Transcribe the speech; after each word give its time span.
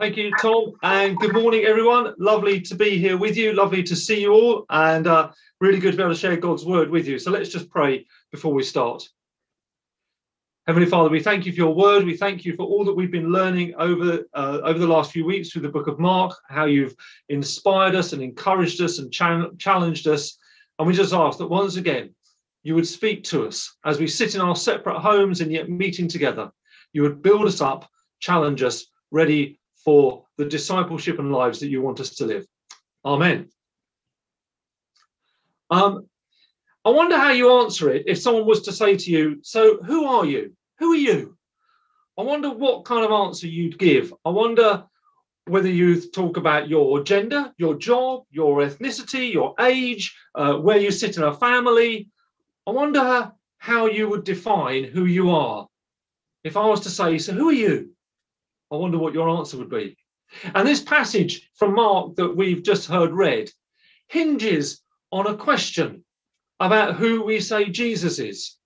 Thank 0.00 0.16
you, 0.16 0.30
Tom, 0.40 0.72
and 0.82 1.18
good 1.18 1.34
morning, 1.34 1.64
everyone. 1.66 2.14
Lovely 2.16 2.58
to 2.62 2.74
be 2.74 2.96
here 2.96 3.18
with 3.18 3.36
you. 3.36 3.52
Lovely 3.52 3.82
to 3.82 3.94
see 3.94 4.18
you 4.18 4.32
all, 4.32 4.64
and 4.70 5.06
uh, 5.06 5.30
really 5.60 5.78
good 5.78 5.90
to 5.90 5.96
be 5.98 6.02
able 6.02 6.14
to 6.14 6.18
share 6.18 6.38
God's 6.38 6.64
word 6.64 6.88
with 6.88 7.06
you. 7.06 7.18
So 7.18 7.30
let's 7.30 7.50
just 7.50 7.68
pray 7.68 8.06
before 8.32 8.54
we 8.54 8.62
start. 8.62 9.06
Heavenly 10.66 10.88
Father, 10.88 11.10
we 11.10 11.22
thank 11.22 11.44
you 11.44 11.52
for 11.52 11.58
your 11.58 11.74
word. 11.74 12.06
We 12.06 12.16
thank 12.16 12.46
you 12.46 12.54
for 12.56 12.62
all 12.62 12.82
that 12.86 12.94
we've 12.94 13.10
been 13.10 13.30
learning 13.30 13.74
over 13.76 14.24
uh, 14.32 14.60
over 14.64 14.78
the 14.78 14.86
last 14.86 15.12
few 15.12 15.26
weeks 15.26 15.50
through 15.50 15.62
the 15.62 15.68
book 15.68 15.86
of 15.86 15.98
Mark, 15.98 16.34
how 16.48 16.64
you've 16.64 16.96
inspired 17.28 17.94
us 17.94 18.14
and 18.14 18.22
encouraged 18.22 18.80
us 18.80 19.00
and 19.00 19.12
challenged 19.12 20.08
us. 20.08 20.38
And 20.78 20.88
we 20.88 20.94
just 20.94 21.12
ask 21.12 21.36
that 21.36 21.48
once 21.48 21.76
again, 21.76 22.14
you 22.62 22.74
would 22.74 22.88
speak 22.88 23.22
to 23.24 23.46
us 23.46 23.76
as 23.84 23.98
we 23.98 24.06
sit 24.06 24.34
in 24.34 24.40
our 24.40 24.56
separate 24.56 25.00
homes 25.00 25.42
and 25.42 25.52
yet 25.52 25.68
meeting 25.68 26.08
together. 26.08 26.50
You 26.94 27.02
would 27.02 27.20
build 27.20 27.44
us 27.44 27.60
up, 27.60 27.86
challenge 28.18 28.62
us, 28.62 28.86
ready 29.10 29.59
for 29.84 30.24
the 30.36 30.44
discipleship 30.44 31.18
and 31.18 31.32
lives 31.32 31.60
that 31.60 31.68
you 31.68 31.82
want 31.82 32.00
us 32.00 32.10
to 32.16 32.26
live. 32.26 32.46
Amen. 33.04 33.48
Um, 35.70 36.06
I 36.84 36.90
wonder 36.90 37.16
how 37.16 37.30
you 37.30 37.60
answer 37.60 37.90
it 37.90 38.04
if 38.06 38.18
someone 38.18 38.46
was 38.46 38.62
to 38.62 38.72
say 38.72 38.96
to 38.96 39.10
you, 39.10 39.38
So, 39.42 39.82
who 39.82 40.06
are 40.06 40.24
you? 40.24 40.56
Who 40.78 40.92
are 40.92 40.96
you? 40.96 41.36
I 42.18 42.22
wonder 42.22 42.50
what 42.50 42.84
kind 42.84 43.04
of 43.04 43.12
answer 43.12 43.46
you'd 43.46 43.78
give. 43.78 44.12
I 44.24 44.30
wonder 44.30 44.84
whether 45.46 45.68
you 45.68 46.00
talk 46.00 46.36
about 46.36 46.68
your 46.68 47.02
gender, 47.02 47.52
your 47.56 47.76
job, 47.76 48.24
your 48.30 48.58
ethnicity, 48.58 49.32
your 49.32 49.54
age, 49.60 50.16
uh, 50.34 50.54
where 50.54 50.78
you 50.78 50.90
sit 50.90 51.16
in 51.16 51.22
a 51.22 51.34
family. 51.34 52.08
I 52.66 52.70
wonder 52.72 53.32
how 53.58 53.86
you 53.86 54.08
would 54.08 54.24
define 54.24 54.84
who 54.84 55.04
you 55.04 55.30
are. 55.30 55.66
If 56.44 56.56
I 56.56 56.66
was 56.66 56.80
to 56.80 56.90
say, 56.90 57.18
So, 57.18 57.32
who 57.32 57.50
are 57.50 57.52
you? 57.52 57.90
I 58.70 58.76
wonder 58.76 58.98
what 58.98 59.14
your 59.14 59.28
answer 59.28 59.56
would 59.58 59.70
be. 59.70 59.96
And 60.54 60.66
this 60.66 60.80
passage 60.80 61.50
from 61.56 61.74
Mark 61.74 62.14
that 62.16 62.36
we've 62.36 62.62
just 62.62 62.88
heard 62.88 63.12
read 63.12 63.50
hinges 64.08 64.82
on 65.10 65.26
a 65.26 65.36
question 65.36 66.04
about 66.60 66.96
who 66.96 67.22
we 67.22 67.40
say 67.40 67.68
Jesus 67.68 68.18
is. 68.18 68.56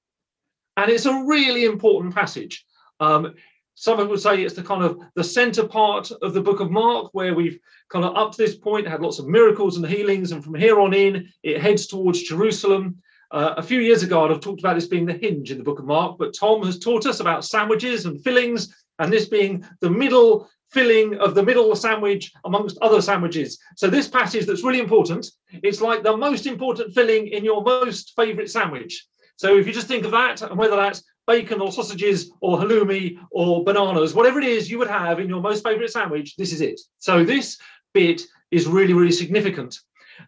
And 0.76 0.90
it's 0.90 1.06
a 1.06 1.24
really 1.26 1.64
important 1.64 2.14
passage. 2.14 2.66
Um, 3.00 3.34
some 3.76 3.98
people 3.98 4.16
say 4.18 4.42
it's 4.42 4.54
the 4.54 4.62
kind 4.62 4.84
of 4.84 5.00
the 5.14 5.24
center 5.24 5.66
part 5.66 6.10
of 6.22 6.34
the 6.34 6.40
book 6.40 6.60
of 6.60 6.70
Mark, 6.70 7.10
where 7.12 7.34
we've 7.34 7.58
kind 7.88 8.04
of 8.04 8.16
up 8.16 8.32
to 8.32 8.38
this 8.38 8.56
point 8.56 8.86
had 8.86 9.00
lots 9.00 9.18
of 9.18 9.26
miracles 9.26 9.76
and 9.76 9.86
healings, 9.86 10.32
and 10.32 10.44
from 10.44 10.54
here 10.54 10.80
on 10.80 10.94
in, 10.94 11.28
it 11.42 11.60
heads 11.60 11.86
towards 11.86 12.22
Jerusalem. 12.22 12.96
Uh, 13.30 13.54
a 13.56 13.62
few 13.62 13.80
years 13.80 14.02
ago, 14.02 14.24
I'd 14.24 14.30
have 14.30 14.40
talked 14.40 14.60
about 14.60 14.74
this 14.74 14.86
being 14.86 15.06
the 15.06 15.12
hinge 15.12 15.50
in 15.50 15.58
the 15.58 15.64
book 15.64 15.80
of 15.80 15.86
Mark, 15.86 16.18
but 16.18 16.34
Tom 16.34 16.62
has 16.64 16.78
taught 16.78 17.06
us 17.06 17.20
about 17.20 17.44
sandwiches 17.44 18.06
and 18.06 18.22
fillings, 18.22 18.72
and 18.98 19.12
this 19.12 19.26
being 19.26 19.64
the 19.80 19.90
middle 19.90 20.48
filling 20.70 21.14
of 21.18 21.34
the 21.34 21.42
middle 21.42 21.74
sandwich 21.76 22.32
amongst 22.44 22.78
other 22.82 23.00
sandwiches. 23.00 23.58
So 23.76 23.88
this 23.88 24.08
passage 24.08 24.46
that's 24.46 24.64
really 24.64 24.80
important, 24.80 25.26
it's 25.62 25.80
like 25.80 26.02
the 26.02 26.16
most 26.16 26.46
important 26.46 26.92
filling 26.94 27.28
in 27.28 27.44
your 27.44 27.62
most 27.62 28.12
favorite 28.16 28.50
sandwich. 28.50 29.06
So 29.36 29.56
if 29.56 29.66
you 29.66 29.72
just 29.72 29.88
think 29.88 30.04
of 30.04 30.10
that, 30.10 30.42
and 30.42 30.58
whether 30.58 30.76
that's 30.76 31.04
bacon 31.26 31.60
or 31.60 31.72
sausages 31.72 32.30
or 32.40 32.58
halloumi 32.58 33.18
or 33.30 33.64
bananas, 33.64 34.14
whatever 34.14 34.38
it 34.40 34.44
is 34.44 34.70
you 34.70 34.78
would 34.78 34.88
have 34.88 35.20
in 35.20 35.28
your 35.28 35.40
most 35.40 35.64
favorite 35.64 35.90
sandwich, 35.90 36.36
this 36.36 36.52
is 36.52 36.60
it. 36.60 36.80
So 36.98 37.24
this 37.24 37.58
bit 37.92 38.22
is 38.50 38.66
really, 38.66 38.92
really 38.92 39.12
significant 39.12 39.78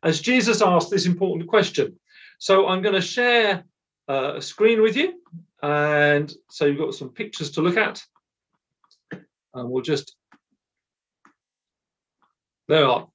as 0.02 0.20
Jesus 0.20 0.62
asked 0.62 0.90
this 0.90 1.06
important 1.06 1.48
question. 1.48 1.98
So 2.38 2.68
I'm 2.68 2.82
going 2.82 2.94
to 2.94 3.00
share 3.00 3.64
uh, 4.08 4.34
a 4.36 4.42
screen 4.42 4.82
with 4.82 4.96
you. 4.96 5.20
And 5.62 6.32
so 6.50 6.66
you've 6.66 6.78
got 6.78 6.94
some 6.94 7.10
pictures 7.10 7.50
to 7.52 7.62
look 7.62 7.76
at. 7.76 8.02
And 9.56 9.70
we'll 9.70 9.82
just, 9.82 10.14
there 12.68 12.86
are. 12.86 13.08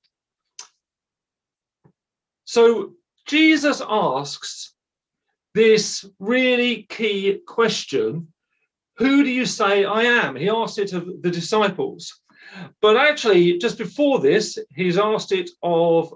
So 2.45 2.93
Jesus 3.27 3.81
asks 3.87 4.73
this 5.53 6.05
really 6.19 6.83
key 6.83 7.39
question 7.47 8.27
Who 8.97 9.23
do 9.23 9.29
you 9.29 9.45
say 9.45 9.85
I 9.85 10.03
am? 10.03 10.35
He 10.35 10.49
asked 10.49 10.79
it 10.79 10.93
of 10.93 11.21
the 11.21 11.31
disciples. 11.31 12.21
But 12.81 12.97
actually, 12.97 13.57
just 13.57 13.77
before 13.77 14.19
this, 14.19 14.57
he's 14.75 14.97
asked 14.97 15.31
it 15.31 15.49
of, 15.63 16.13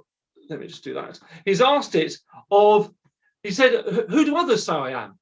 let 0.50 0.60
me 0.60 0.68
just 0.68 0.84
do 0.84 0.94
that. 0.96 1.20
He's 1.46 1.62
asked 1.62 1.96
it 1.96 2.18
of, 2.52 2.92
he 3.44 3.52
said, 3.52 3.86
Who 4.10 4.26
do 4.26 4.36
others 4.36 4.66
say 4.66 4.74
I 4.74 5.06
am? 5.06 5.20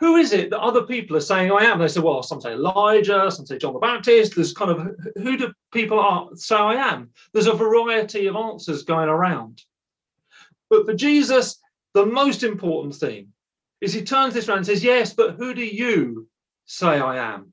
Who 0.00 0.16
is 0.16 0.32
it 0.32 0.50
that 0.50 0.60
other 0.60 0.82
people 0.82 1.16
are 1.16 1.20
saying 1.20 1.50
I 1.50 1.64
am? 1.64 1.80
They 1.80 1.88
say, 1.88 2.00
Well, 2.00 2.22
some 2.22 2.40
say 2.40 2.52
Elijah, 2.52 3.30
some 3.30 3.46
say 3.46 3.58
John 3.58 3.72
the 3.72 3.80
Baptist. 3.80 4.34
There's 4.34 4.52
kind 4.52 4.70
of, 4.70 4.96
who 5.16 5.36
do 5.36 5.52
people 5.72 5.98
are, 5.98 6.28
say 6.34 6.54
I 6.54 6.74
am? 6.74 7.10
There's 7.32 7.48
a 7.48 7.52
variety 7.52 8.26
of 8.26 8.36
answers 8.36 8.84
going 8.84 9.08
around. 9.08 9.62
But 10.70 10.86
for 10.86 10.94
Jesus, 10.94 11.58
the 11.94 12.06
most 12.06 12.44
important 12.44 12.94
thing 12.94 13.32
is 13.80 13.92
he 13.92 14.02
turns 14.02 14.34
this 14.34 14.48
around 14.48 14.58
and 14.58 14.66
says, 14.66 14.84
Yes, 14.84 15.12
but 15.14 15.34
who 15.34 15.52
do 15.52 15.64
you 15.64 16.28
say 16.66 16.86
I 16.86 17.34
am? 17.34 17.52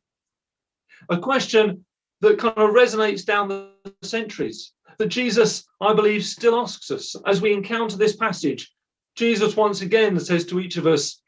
A 1.09 1.17
question 1.17 1.85
that 2.21 2.39
kind 2.39 2.57
of 2.57 2.71
resonates 2.71 3.25
down 3.25 3.47
the 3.47 3.69
centuries, 4.03 4.73
that 4.97 5.07
Jesus, 5.07 5.65
I 5.81 5.93
believe, 5.93 6.23
still 6.23 6.59
asks 6.59 6.91
us 6.91 7.15
as 7.25 7.41
we 7.41 7.53
encounter 7.53 7.97
this 7.97 8.15
passage. 8.15 8.71
Jesus 9.15 9.55
once 9.55 9.81
again 9.81 10.19
says 10.19 10.45
to 10.47 10.59
each 10.59 10.77
of 10.77 10.87
us, 10.87 11.21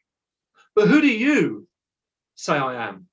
But 0.78 0.90
who 0.90 1.02
do 1.02 1.08
you 1.08 1.68
say 2.36 2.56
I 2.56 2.90
am? 2.90 3.08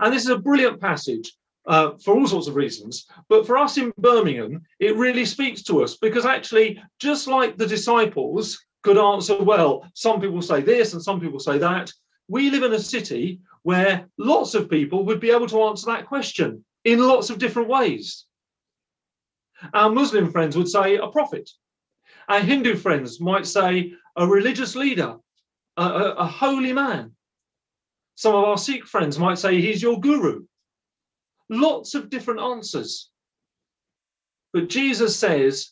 And 0.00 0.10
this 0.10 0.22
is 0.22 0.30
a 0.30 0.38
brilliant 0.38 0.80
passage 0.80 1.34
uh, 1.66 1.90
for 2.02 2.14
all 2.14 2.26
sorts 2.26 2.48
of 2.48 2.56
reasons. 2.56 3.06
But 3.28 3.46
for 3.46 3.58
us 3.58 3.76
in 3.76 3.92
Birmingham, 3.98 4.62
it 4.80 4.96
really 4.96 5.26
speaks 5.26 5.62
to 5.64 5.82
us 5.84 5.98
because 5.98 6.24
actually, 6.24 6.82
just 6.98 7.26
like 7.26 7.58
the 7.58 7.66
disciples, 7.66 8.58
could 8.82 8.96
answer 8.96 9.36
well. 9.36 9.86
Some 9.92 10.18
people 10.18 10.40
say 10.40 10.62
this 10.62 10.94
and 10.94 11.02
some 11.02 11.20
people 11.20 11.38
say 11.38 11.58
that. 11.58 11.92
We 12.26 12.48
live 12.48 12.62
in 12.62 12.72
a 12.72 12.78
city 12.78 13.40
where 13.64 14.06
lots 14.16 14.54
of 14.54 14.70
people 14.70 15.04
would 15.04 15.20
be 15.20 15.30
able 15.30 15.48
to 15.48 15.64
answer 15.64 15.84
that 15.88 16.06
question 16.06 16.64
in 16.84 17.06
lots 17.06 17.28
of 17.28 17.38
different 17.38 17.68
ways. 17.68 18.24
Our 19.74 19.90
Muslim 19.90 20.32
friends 20.32 20.56
would 20.56 20.70
say 20.70 20.96
a 20.96 21.08
prophet. 21.08 21.50
Our 22.30 22.40
Hindu 22.40 22.76
friends 22.76 23.20
might 23.20 23.46
say 23.46 23.92
a 24.16 24.26
religious 24.26 24.74
leader, 24.74 25.16
a, 25.82 26.14
a, 26.18 26.26
holy 26.26 26.72
man. 26.72 27.12
Some 28.16 28.34
of 28.34 28.44
our 28.44 28.58
Sikh 28.58 28.84
friends 28.84 29.18
might 29.18 29.38
say 29.38 29.60
he's 29.60 29.82
your 29.82 30.00
guru. 30.00 30.44
Lots 31.48 31.94
of 31.94 32.10
different 32.10 32.40
answers. 32.40 33.10
But 34.52 34.68
Jesus 34.68 35.16
says, 35.16 35.70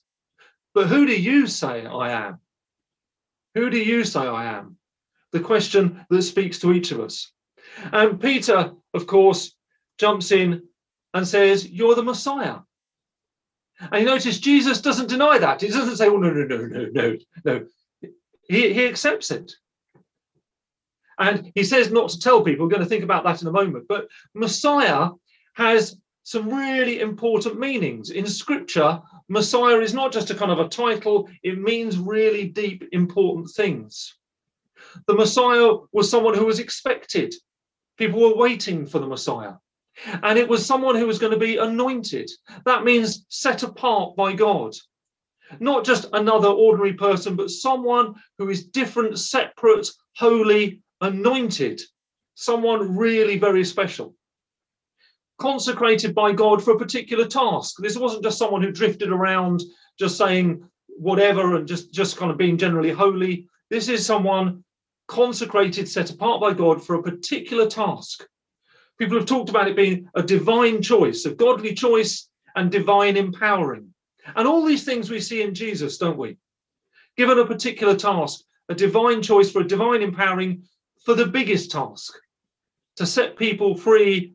But 0.74 0.86
who 0.86 1.06
do 1.06 1.20
you 1.20 1.46
say 1.46 1.86
I 1.86 2.26
am? 2.28 2.38
Who 3.54 3.70
do 3.70 3.78
you 3.78 4.04
say 4.04 4.20
I 4.20 4.58
am? 4.58 4.76
The 5.32 5.40
question 5.40 6.06
that 6.08 6.22
speaks 6.22 6.58
to 6.60 6.72
each 6.72 6.92
of 6.92 7.00
us. 7.00 7.32
And 7.92 8.20
Peter, 8.20 8.72
of 8.94 9.06
course, 9.06 9.54
jumps 9.98 10.30
in 10.30 10.62
and 11.14 11.26
says, 11.26 11.68
You're 11.68 11.94
the 11.94 12.02
Messiah. 12.02 12.58
And 13.80 14.00
you 14.00 14.06
notice 14.06 14.38
Jesus 14.38 14.80
doesn't 14.80 15.08
deny 15.08 15.38
that. 15.38 15.60
He 15.60 15.68
doesn't 15.68 15.96
say, 15.96 16.08
Oh, 16.08 16.16
no, 16.16 16.30
no, 16.30 16.44
no, 16.44 16.66
no, 16.66 16.86
no, 16.92 17.16
no. 17.44 17.66
He, 18.48 18.72
he 18.72 18.86
accepts 18.86 19.30
it. 19.30 19.52
And 21.18 21.50
he 21.54 21.64
says 21.64 21.90
not 21.90 22.10
to 22.10 22.18
tell 22.18 22.42
people, 22.42 22.66
we're 22.66 22.70
going 22.70 22.82
to 22.82 22.88
think 22.88 23.04
about 23.04 23.24
that 23.24 23.42
in 23.42 23.48
a 23.48 23.52
moment. 23.52 23.86
But 23.88 24.08
Messiah 24.34 25.10
has 25.54 25.96
some 26.24 26.52
really 26.52 27.00
important 27.00 27.58
meanings. 27.58 28.10
In 28.10 28.26
scripture, 28.26 29.00
Messiah 29.28 29.78
is 29.78 29.94
not 29.94 30.12
just 30.12 30.30
a 30.30 30.34
kind 30.34 30.50
of 30.50 30.58
a 30.58 30.68
title, 30.68 31.28
it 31.42 31.58
means 31.58 31.98
really 31.98 32.48
deep, 32.48 32.84
important 32.92 33.48
things. 33.50 34.14
The 35.06 35.14
Messiah 35.14 35.72
was 35.92 36.10
someone 36.10 36.34
who 36.34 36.46
was 36.46 36.58
expected. 36.58 37.34
People 37.96 38.20
were 38.20 38.36
waiting 38.36 38.86
for 38.86 38.98
the 38.98 39.06
Messiah. 39.06 39.54
And 40.22 40.38
it 40.38 40.48
was 40.48 40.66
someone 40.66 40.96
who 40.96 41.06
was 41.06 41.18
going 41.18 41.32
to 41.32 41.38
be 41.38 41.56
anointed. 41.56 42.30
That 42.64 42.84
means 42.84 43.24
set 43.28 43.62
apart 43.62 44.16
by 44.16 44.32
God. 44.34 44.74
Not 45.60 45.84
just 45.84 46.06
another 46.12 46.48
ordinary 46.48 46.94
person, 46.94 47.36
but 47.36 47.50
someone 47.50 48.14
who 48.38 48.50
is 48.50 48.66
different, 48.66 49.18
separate, 49.18 49.88
holy, 50.16 50.82
anointed. 51.00 51.80
Someone 52.34 52.96
really 52.96 53.38
very 53.38 53.64
special 53.64 54.14
consecrated 55.38 56.14
by 56.14 56.32
God 56.32 56.62
for 56.62 56.72
a 56.72 56.78
particular 56.78 57.26
task. 57.26 57.76
This 57.78 57.96
wasn't 57.96 58.24
just 58.24 58.38
someone 58.38 58.62
who 58.62 58.72
drifted 58.72 59.10
around 59.10 59.62
just 59.98 60.16
saying 60.16 60.62
whatever 60.88 61.56
and 61.56 61.68
just, 61.68 61.92
just 61.92 62.16
kind 62.16 62.30
of 62.30 62.38
being 62.38 62.56
generally 62.56 62.90
holy. 62.90 63.48
This 63.70 63.88
is 63.88 64.04
someone 64.04 64.64
consecrated, 65.08 65.88
set 65.88 66.10
apart 66.10 66.40
by 66.40 66.52
God 66.52 66.84
for 66.84 66.96
a 66.96 67.02
particular 67.02 67.66
task. 67.66 68.26
People 68.98 69.18
have 69.18 69.26
talked 69.26 69.50
about 69.50 69.68
it 69.68 69.76
being 69.76 70.08
a 70.14 70.22
divine 70.22 70.80
choice, 70.80 71.26
a 71.26 71.34
godly 71.34 71.74
choice, 71.74 72.28
and 72.54 72.70
divine 72.70 73.16
empowering. 73.16 73.92
And 74.34 74.48
all 74.48 74.64
these 74.64 74.84
things 74.84 75.10
we 75.10 75.20
see 75.20 75.42
in 75.42 75.54
Jesus, 75.54 75.98
don't 75.98 76.16
we? 76.16 76.38
Given 77.16 77.38
a 77.38 77.46
particular 77.46 77.94
task, 77.94 78.40
a 78.70 78.74
divine 78.74 79.22
choice 79.22 79.52
for 79.52 79.60
a 79.60 79.68
divine 79.68 80.02
empowering 80.02 80.64
for 81.06 81.14
the 81.14 81.26
biggest 81.26 81.70
task 81.70 82.12
to 82.96 83.06
set 83.06 83.36
people 83.36 83.76
free 83.76 84.34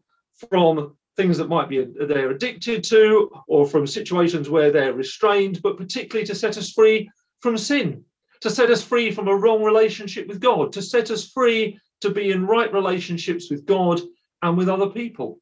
from 0.50 0.96
things 1.18 1.38
that 1.38 1.50
might 1.50 1.68
be 1.68 1.84
they're 1.84 2.32
addicted 2.32 2.82
to 2.86 3.30
or 3.50 3.68
from 3.68 3.86
situations 3.86 4.50
where 4.50 4.72
they're 4.72 4.94
restrained, 4.94 5.62
but 5.62 5.76
particularly 5.76 6.26
to 6.26 6.34
set 6.34 6.58
us 6.58 6.72
free 6.72 7.12
from 7.42 7.58
sin, 7.58 8.06
to 8.40 8.50
set 8.50 8.72
us 8.72 8.82
free 8.82 9.12
from 9.12 9.28
a 9.28 9.36
wrong 9.36 9.62
relationship 9.62 10.28
with 10.30 10.40
God, 10.40 10.72
to 10.72 10.82
set 10.82 11.12
us 11.12 11.30
free 11.30 11.78
to 12.00 12.10
be 12.10 12.32
in 12.32 12.48
right 12.48 12.74
relationships 12.74 13.52
with 13.52 13.66
God 13.66 14.00
and 14.42 14.58
with 14.58 14.70
other 14.70 14.90
people, 14.90 15.40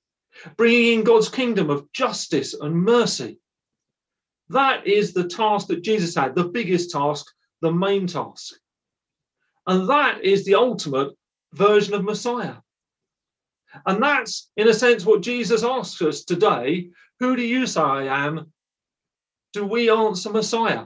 bringing 0.58 1.00
in 1.00 1.04
God's 1.04 1.30
kingdom 1.30 1.70
of 1.70 1.90
justice 1.94 2.56
and 2.56 2.76
mercy. 2.76 3.40
That 4.50 4.88
is 4.88 5.14
the 5.14 5.28
task 5.28 5.68
that 5.68 5.84
Jesus 5.84 6.16
had, 6.16 6.34
the 6.34 6.46
biggest 6.46 6.90
task, 6.90 7.28
the 7.62 7.72
main 7.72 8.08
task. 8.08 8.56
And 9.68 9.88
that 9.88 10.24
is 10.24 10.44
the 10.46 10.56
ultimate 10.56 11.12
version 11.54 11.94
of 11.94 12.04
Messiah. 12.04 12.56
And 13.86 14.02
that's, 14.02 14.50
in 14.58 14.68
a 14.68 14.74
sense, 14.74 15.06
what 15.06 15.22
Jesus 15.22 15.64
asks 15.64 16.02
us 16.02 16.24
today 16.24 16.90
Who 17.20 17.36
do 17.36 17.44
you 17.44 17.68
say 17.68 17.82
I 17.82 18.26
am? 18.26 18.52
Do 19.54 19.66
we 19.66 19.90
answer 19.90 20.32
Messiah? 20.32 20.86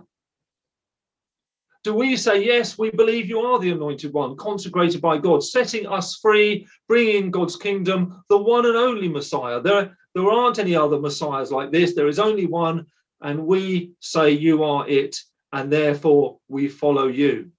Do 1.84 1.94
we 1.94 2.16
say, 2.16 2.44
Yes, 2.44 2.78
we 2.78 2.92
believe 2.92 3.28
you 3.28 3.40
are 3.40 3.60
the 3.60 3.72
anointed 3.72 4.14
one, 4.14 4.38
consecrated 4.38 5.02
by 5.02 5.18
God, 5.18 5.44
setting 5.44 5.86
us 5.86 6.18
free, 6.18 6.66
bringing 6.88 7.30
God's 7.30 7.58
kingdom, 7.58 8.24
the 8.30 8.38
one 8.38 8.66
and 8.66 8.78
only 8.78 9.10
Messiah? 9.10 9.62
There, 9.62 9.96
there 10.16 10.30
aren't 10.30 10.60
any 10.60 10.76
other 10.76 11.00
Messiahs 11.00 11.52
like 11.52 11.72
this. 11.72 11.94
There 11.94 12.08
is 12.08 12.20
only 12.20 12.46
one, 12.46 12.86
and 13.22 13.46
we 13.46 13.92
say 14.00 14.32
you 14.32 14.64
are 14.64 14.88
it, 14.88 15.18
and 15.52 15.72
therefore 15.72 16.40
we 16.48 16.70
follow 16.70 17.08
you. 17.08 17.52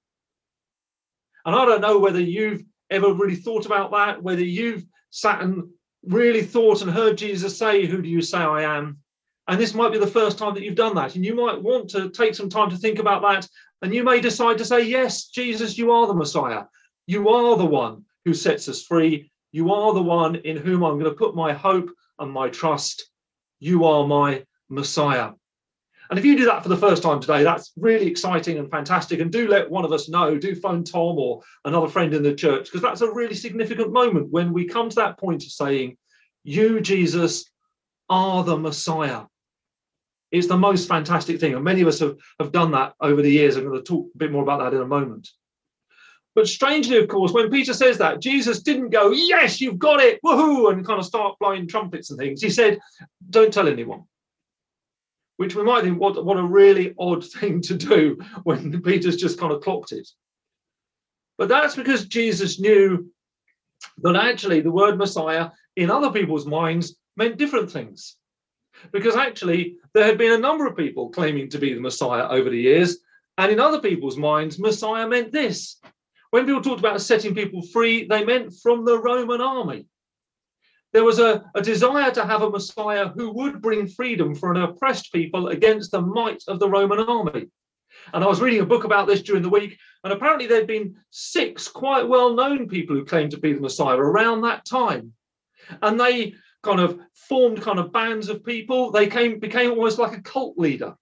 And 1.44 1.54
I 1.54 1.66
don't 1.66 1.82
know 1.82 1.98
whether 1.98 2.20
you've 2.20 2.64
ever 2.94 3.12
really 3.12 3.36
thought 3.36 3.66
about 3.66 3.90
that, 3.92 4.22
whether 4.22 4.42
you've 4.42 4.84
sat 5.10 5.40
and 5.42 5.64
really 6.04 6.42
thought 6.42 6.82
and 6.82 6.90
heard 6.90 7.18
Jesus 7.18 7.58
say, 7.58 7.86
Who 7.86 8.02
do 8.02 8.08
you 8.08 8.22
say 8.22 8.38
I 8.38 8.62
am? 8.62 8.98
And 9.46 9.60
this 9.60 9.74
might 9.74 9.92
be 9.92 9.98
the 9.98 10.06
first 10.06 10.38
time 10.38 10.54
that 10.54 10.62
you've 10.62 10.74
done 10.74 10.94
that. 10.94 11.14
And 11.14 11.24
you 11.24 11.34
might 11.34 11.62
want 11.62 11.90
to 11.90 12.10
take 12.10 12.34
some 12.34 12.48
time 12.48 12.70
to 12.70 12.76
think 12.76 12.98
about 12.98 13.22
that. 13.22 13.48
And 13.82 13.94
you 13.94 14.02
may 14.02 14.20
decide 14.20 14.58
to 14.58 14.64
say, 14.64 14.82
Yes, 14.82 15.28
Jesus, 15.28 15.76
you 15.78 15.92
are 15.92 16.06
the 16.06 16.14
Messiah. 16.14 16.64
You 17.06 17.28
are 17.28 17.56
the 17.56 17.66
one 17.66 18.04
who 18.24 18.34
sets 18.34 18.68
us 18.68 18.82
free. 18.82 19.30
You 19.52 19.72
are 19.72 19.92
the 19.92 20.02
one 20.02 20.36
in 20.36 20.56
whom 20.56 20.82
I'm 20.82 20.98
going 20.98 21.10
to 21.10 21.16
put 21.16 21.34
my 21.34 21.52
hope 21.52 21.90
and 22.18 22.32
my 22.32 22.48
trust. 22.48 23.08
You 23.60 23.84
are 23.84 24.06
my 24.06 24.44
Messiah. 24.68 25.32
And 26.14 26.18
if 26.20 26.24
you 26.24 26.36
do 26.36 26.44
that 26.44 26.62
for 26.62 26.68
the 26.68 26.76
first 26.76 27.02
time 27.02 27.18
today, 27.18 27.42
that's 27.42 27.72
really 27.76 28.06
exciting 28.06 28.60
and 28.60 28.70
fantastic. 28.70 29.18
And 29.18 29.32
do 29.32 29.48
let 29.48 29.68
one 29.68 29.84
of 29.84 29.90
us 29.90 30.08
know, 30.08 30.38
do 30.38 30.54
phone 30.54 30.84
Tom 30.84 31.18
or 31.18 31.42
another 31.64 31.88
friend 31.88 32.14
in 32.14 32.22
the 32.22 32.36
church, 32.36 32.66
because 32.66 32.82
that's 32.82 33.00
a 33.00 33.12
really 33.12 33.34
significant 33.34 33.92
moment 33.92 34.30
when 34.30 34.52
we 34.52 34.64
come 34.64 34.88
to 34.88 34.94
that 34.94 35.18
point 35.18 35.42
of 35.42 35.50
saying, 35.50 35.96
You, 36.44 36.80
Jesus, 36.80 37.50
are 38.08 38.44
the 38.44 38.56
Messiah. 38.56 39.22
It's 40.30 40.46
the 40.46 40.56
most 40.56 40.86
fantastic 40.86 41.40
thing. 41.40 41.56
And 41.56 41.64
many 41.64 41.80
of 41.80 41.88
us 41.88 41.98
have, 41.98 42.14
have 42.38 42.52
done 42.52 42.70
that 42.70 42.94
over 43.00 43.20
the 43.20 43.32
years. 43.32 43.56
I'm 43.56 43.64
going 43.64 43.74
to 43.74 43.82
talk 43.82 44.08
a 44.14 44.18
bit 44.18 44.30
more 44.30 44.44
about 44.44 44.60
that 44.60 44.76
in 44.76 44.82
a 44.82 44.86
moment. 44.86 45.28
But 46.36 46.46
strangely, 46.46 46.98
of 46.98 47.08
course, 47.08 47.32
when 47.32 47.50
Peter 47.50 47.74
says 47.74 47.98
that, 47.98 48.20
Jesus 48.20 48.62
didn't 48.62 48.90
go, 48.90 49.10
Yes, 49.10 49.60
you've 49.60 49.80
got 49.80 49.98
it, 49.98 50.20
woohoo, 50.24 50.72
and 50.72 50.86
kind 50.86 51.00
of 51.00 51.06
start 51.06 51.40
blowing 51.40 51.66
trumpets 51.66 52.10
and 52.10 52.20
things. 52.20 52.40
He 52.40 52.50
said, 52.50 52.78
Don't 53.30 53.52
tell 53.52 53.66
anyone 53.66 54.04
which 55.36 55.54
we 55.54 55.62
might 55.62 55.82
think 55.82 56.00
what, 56.00 56.24
what 56.24 56.38
a 56.38 56.42
really 56.42 56.94
odd 56.98 57.24
thing 57.32 57.60
to 57.62 57.74
do 57.74 58.18
when 58.44 58.82
Peter's 58.82 59.16
just 59.16 59.38
kind 59.38 59.52
of 59.52 59.62
clocked 59.62 59.92
it. 59.92 60.08
But 61.36 61.48
that's 61.48 61.74
because 61.74 62.06
Jesus 62.06 62.60
knew 62.60 63.10
that 63.98 64.16
actually 64.16 64.60
the 64.60 64.70
word 64.70 64.96
Messiah 64.96 65.50
in 65.76 65.90
other 65.90 66.10
people's 66.10 66.46
minds 66.46 66.96
meant 67.16 67.36
different 67.36 67.70
things. 67.70 68.16
Because 68.92 69.16
actually, 69.16 69.76
there 69.92 70.04
had 70.04 70.18
been 70.18 70.32
a 70.32 70.38
number 70.38 70.66
of 70.66 70.76
people 70.76 71.10
claiming 71.10 71.48
to 71.50 71.58
be 71.58 71.74
the 71.74 71.80
Messiah 71.80 72.28
over 72.28 72.50
the 72.50 72.60
years, 72.60 72.98
and 73.38 73.50
in 73.50 73.60
other 73.60 73.80
people's 73.80 74.16
minds, 74.16 74.58
Messiah 74.58 75.08
meant 75.08 75.32
this. 75.32 75.80
When 76.30 76.46
people 76.46 76.62
talked 76.62 76.80
about 76.80 77.00
setting 77.00 77.34
people 77.34 77.62
free, 77.62 78.06
they 78.06 78.24
meant 78.24 78.52
from 78.62 78.84
the 78.84 78.98
Roman 78.98 79.40
army. 79.40 79.86
There 80.94 81.04
was 81.04 81.18
a, 81.18 81.50
a 81.56 81.60
desire 81.60 82.12
to 82.12 82.24
have 82.24 82.42
a 82.42 82.48
Messiah 82.48 83.08
who 83.08 83.32
would 83.32 83.60
bring 83.60 83.88
freedom 83.88 84.32
for 84.32 84.52
an 84.52 84.62
oppressed 84.62 85.12
people 85.12 85.48
against 85.48 85.90
the 85.90 86.00
might 86.00 86.44
of 86.46 86.60
the 86.60 86.70
Roman 86.70 87.00
army. 87.00 87.48
And 88.12 88.22
I 88.22 88.28
was 88.28 88.40
reading 88.40 88.60
a 88.60 88.66
book 88.66 88.84
about 88.84 89.08
this 89.08 89.20
during 89.20 89.42
the 89.42 89.48
week, 89.48 89.76
and 90.04 90.12
apparently 90.12 90.46
there'd 90.46 90.68
been 90.68 90.94
six 91.10 91.66
quite 91.66 92.06
well 92.08 92.32
known 92.34 92.68
people 92.68 92.94
who 92.94 93.04
claimed 93.04 93.32
to 93.32 93.40
be 93.40 93.52
the 93.52 93.60
Messiah 93.60 93.96
around 93.96 94.42
that 94.42 94.64
time. 94.64 95.12
And 95.82 95.98
they 95.98 96.34
kind 96.62 96.78
of 96.78 97.00
formed 97.12 97.60
kind 97.60 97.80
of 97.80 97.92
bands 97.92 98.28
of 98.28 98.44
people. 98.44 98.92
They 98.92 99.08
came 99.08 99.40
became 99.40 99.72
almost 99.72 99.98
like 99.98 100.16
a 100.16 100.22
cult 100.22 100.56
leader. 100.56 100.94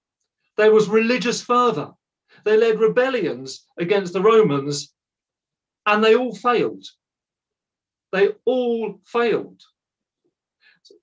There 0.57 0.73
was 0.73 0.89
religious 0.89 1.43
fervor. 1.43 1.91
They 2.47 2.57
led 2.57 2.81
rebellions 2.81 3.67
against 3.79 4.15
the 4.15 4.23
Romans, 4.23 4.91
and 5.85 6.03
they 6.03 6.15
all 6.15 6.35
failed. 6.35 6.87
They 8.11 8.31
all 8.47 8.99
failed. 9.05 9.63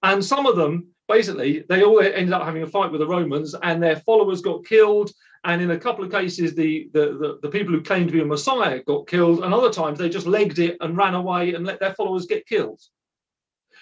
And 0.03 0.23
some 0.23 0.45
of 0.45 0.55
them, 0.55 0.89
basically, 1.07 1.63
they 1.69 1.83
all 1.83 2.01
ended 2.01 2.33
up 2.33 2.43
having 2.43 2.63
a 2.63 2.67
fight 2.67 2.91
with 2.91 3.01
the 3.01 3.07
Romans, 3.07 3.55
and 3.63 3.81
their 3.81 3.97
followers 3.97 4.41
got 4.41 4.65
killed. 4.65 5.11
And 5.45 5.61
in 5.61 5.71
a 5.71 5.79
couple 5.79 6.03
of 6.03 6.11
cases, 6.11 6.53
the, 6.53 6.89
the, 6.93 6.99
the, 6.99 7.39
the 7.43 7.49
people 7.49 7.73
who 7.73 7.81
claimed 7.81 8.07
to 8.07 8.13
be 8.13 8.21
a 8.21 8.25
Messiah 8.25 8.83
got 8.83 9.07
killed. 9.07 9.43
And 9.43 9.53
other 9.53 9.71
times, 9.71 9.97
they 9.97 10.09
just 10.09 10.27
legged 10.27 10.59
it 10.59 10.77
and 10.81 10.97
ran 10.97 11.13
away 11.13 11.53
and 11.53 11.65
let 11.65 11.79
their 11.79 11.93
followers 11.93 12.25
get 12.25 12.47
killed. 12.47 12.81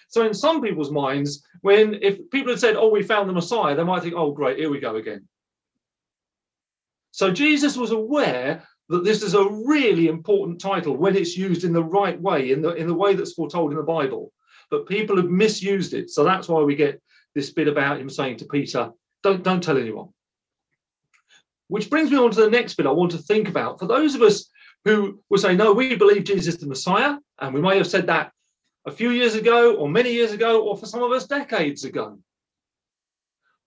So, 0.10 0.26
in 0.26 0.34
some 0.34 0.62
people's 0.62 0.92
minds, 0.92 1.44
when 1.62 1.96
if 1.96 2.18
people 2.30 2.52
had 2.52 2.60
said, 2.60 2.76
Oh, 2.76 2.90
we 2.90 3.04
found 3.04 3.28
the 3.28 3.34
Messiah, 3.34 3.76
they 3.76 3.84
might 3.84 4.04
think, 4.04 4.14
Oh, 4.16 4.32
great, 4.32 4.58
here 4.58 4.70
we 4.70 4.80
go 4.80 4.96
again. 4.96 5.28
So, 7.12 7.32
Jesus 7.32 7.76
was 7.76 7.92
aware 7.92 8.64
that 8.90 9.04
this 9.04 9.22
is 9.22 9.34
a 9.34 9.50
really 9.66 10.08
important 10.08 10.62
title 10.62 10.96
when 10.96 11.18
it's 11.18 11.36
used 11.36 11.66
in 11.66 11.74
the 11.74 11.84
right 11.84 12.20
way, 12.22 12.52
in 12.52 12.62
the, 12.62 12.74
in 12.76 12.88
the 12.88 12.94
way 12.94 13.16
that's 13.16 13.34
foretold 13.34 13.72
in 13.72 13.78
the 13.78 13.84
Bible 13.84 14.32
but 14.70 14.88
people 14.88 15.18
have 15.18 15.30
misused 15.30 15.94
it. 15.94 16.10
So 16.10 16.24
that's 16.24 16.48
why 16.48 16.62
we 16.62 16.76
get 16.76 17.02
this 17.36 17.52
bit 17.52 17.68
about 17.68 18.00
him 18.00 18.10
saying 18.10 18.38
to 18.38 18.46
Peter, 18.46 18.92
don't, 19.24 19.44
don't 19.44 19.64
tell 19.64 19.78
anyone. 19.78 20.10
Which 21.68 21.90
brings 21.90 22.12
me 22.12 22.18
on 22.18 22.32
to 22.32 22.42
the 22.42 22.50
next 22.50 22.76
bit 22.76 22.86
I 22.86 22.92
want 22.92 23.12
to 23.12 23.18
think 23.18 23.50
about. 23.50 23.80
For 23.80 23.88
those 23.88 24.16
of 24.16 24.22
us 24.22 24.50
who 24.86 25.22
will 25.30 25.38
say, 25.38 25.56
no, 25.56 25.74
we 25.74 25.96
believe 25.96 26.24
Jesus 26.24 26.56
is 26.56 26.60
the 26.60 26.68
Messiah, 26.68 27.18
and 27.40 27.54
we 27.54 27.62
may 27.62 27.78
have 27.78 27.88
said 27.88 28.08
that 28.08 28.32
a 28.86 28.92
few 28.92 29.10
years 29.10 29.36
ago, 29.36 29.76
or 29.76 29.90
many 29.90 30.14
years 30.14 30.32
ago, 30.32 30.64
or 30.64 30.78
for 30.78 30.86
some 30.86 31.04
of 31.04 31.12
us, 31.12 31.28
decades 31.28 31.84
ago. 31.84 32.18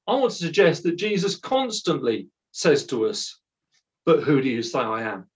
I 0.06 0.14
want 0.14 0.32
to 0.32 0.36
suggest 0.36 0.82
that 0.84 0.96
Jesus 0.96 1.36
constantly 1.36 2.28
says 2.52 2.86
to 2.86 3.06
us, 3.06 3.38
But 4.06 4.22
who 4.22 4.40
do 4.40 4.48
you 4.48 4.62
say 4.62 4.78
I 4.78 5.02
am? 5.02 5.28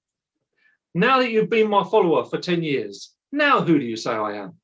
Now 0.95 1.19
that 1.19 1.31
you've 1.31 1.51
been 1.51 1.69
my 1.69 1.85
follower 1.85 2.25
for 2.25 2.39
10 2.39 2.63
years, 2.63 3.15
now 3.31 3.61
who 3.61 3.79
do 3.79 3.85
you 3.85 3.97
say 3.97 4.13
I 4.13 4.37
am? 4.37 4.55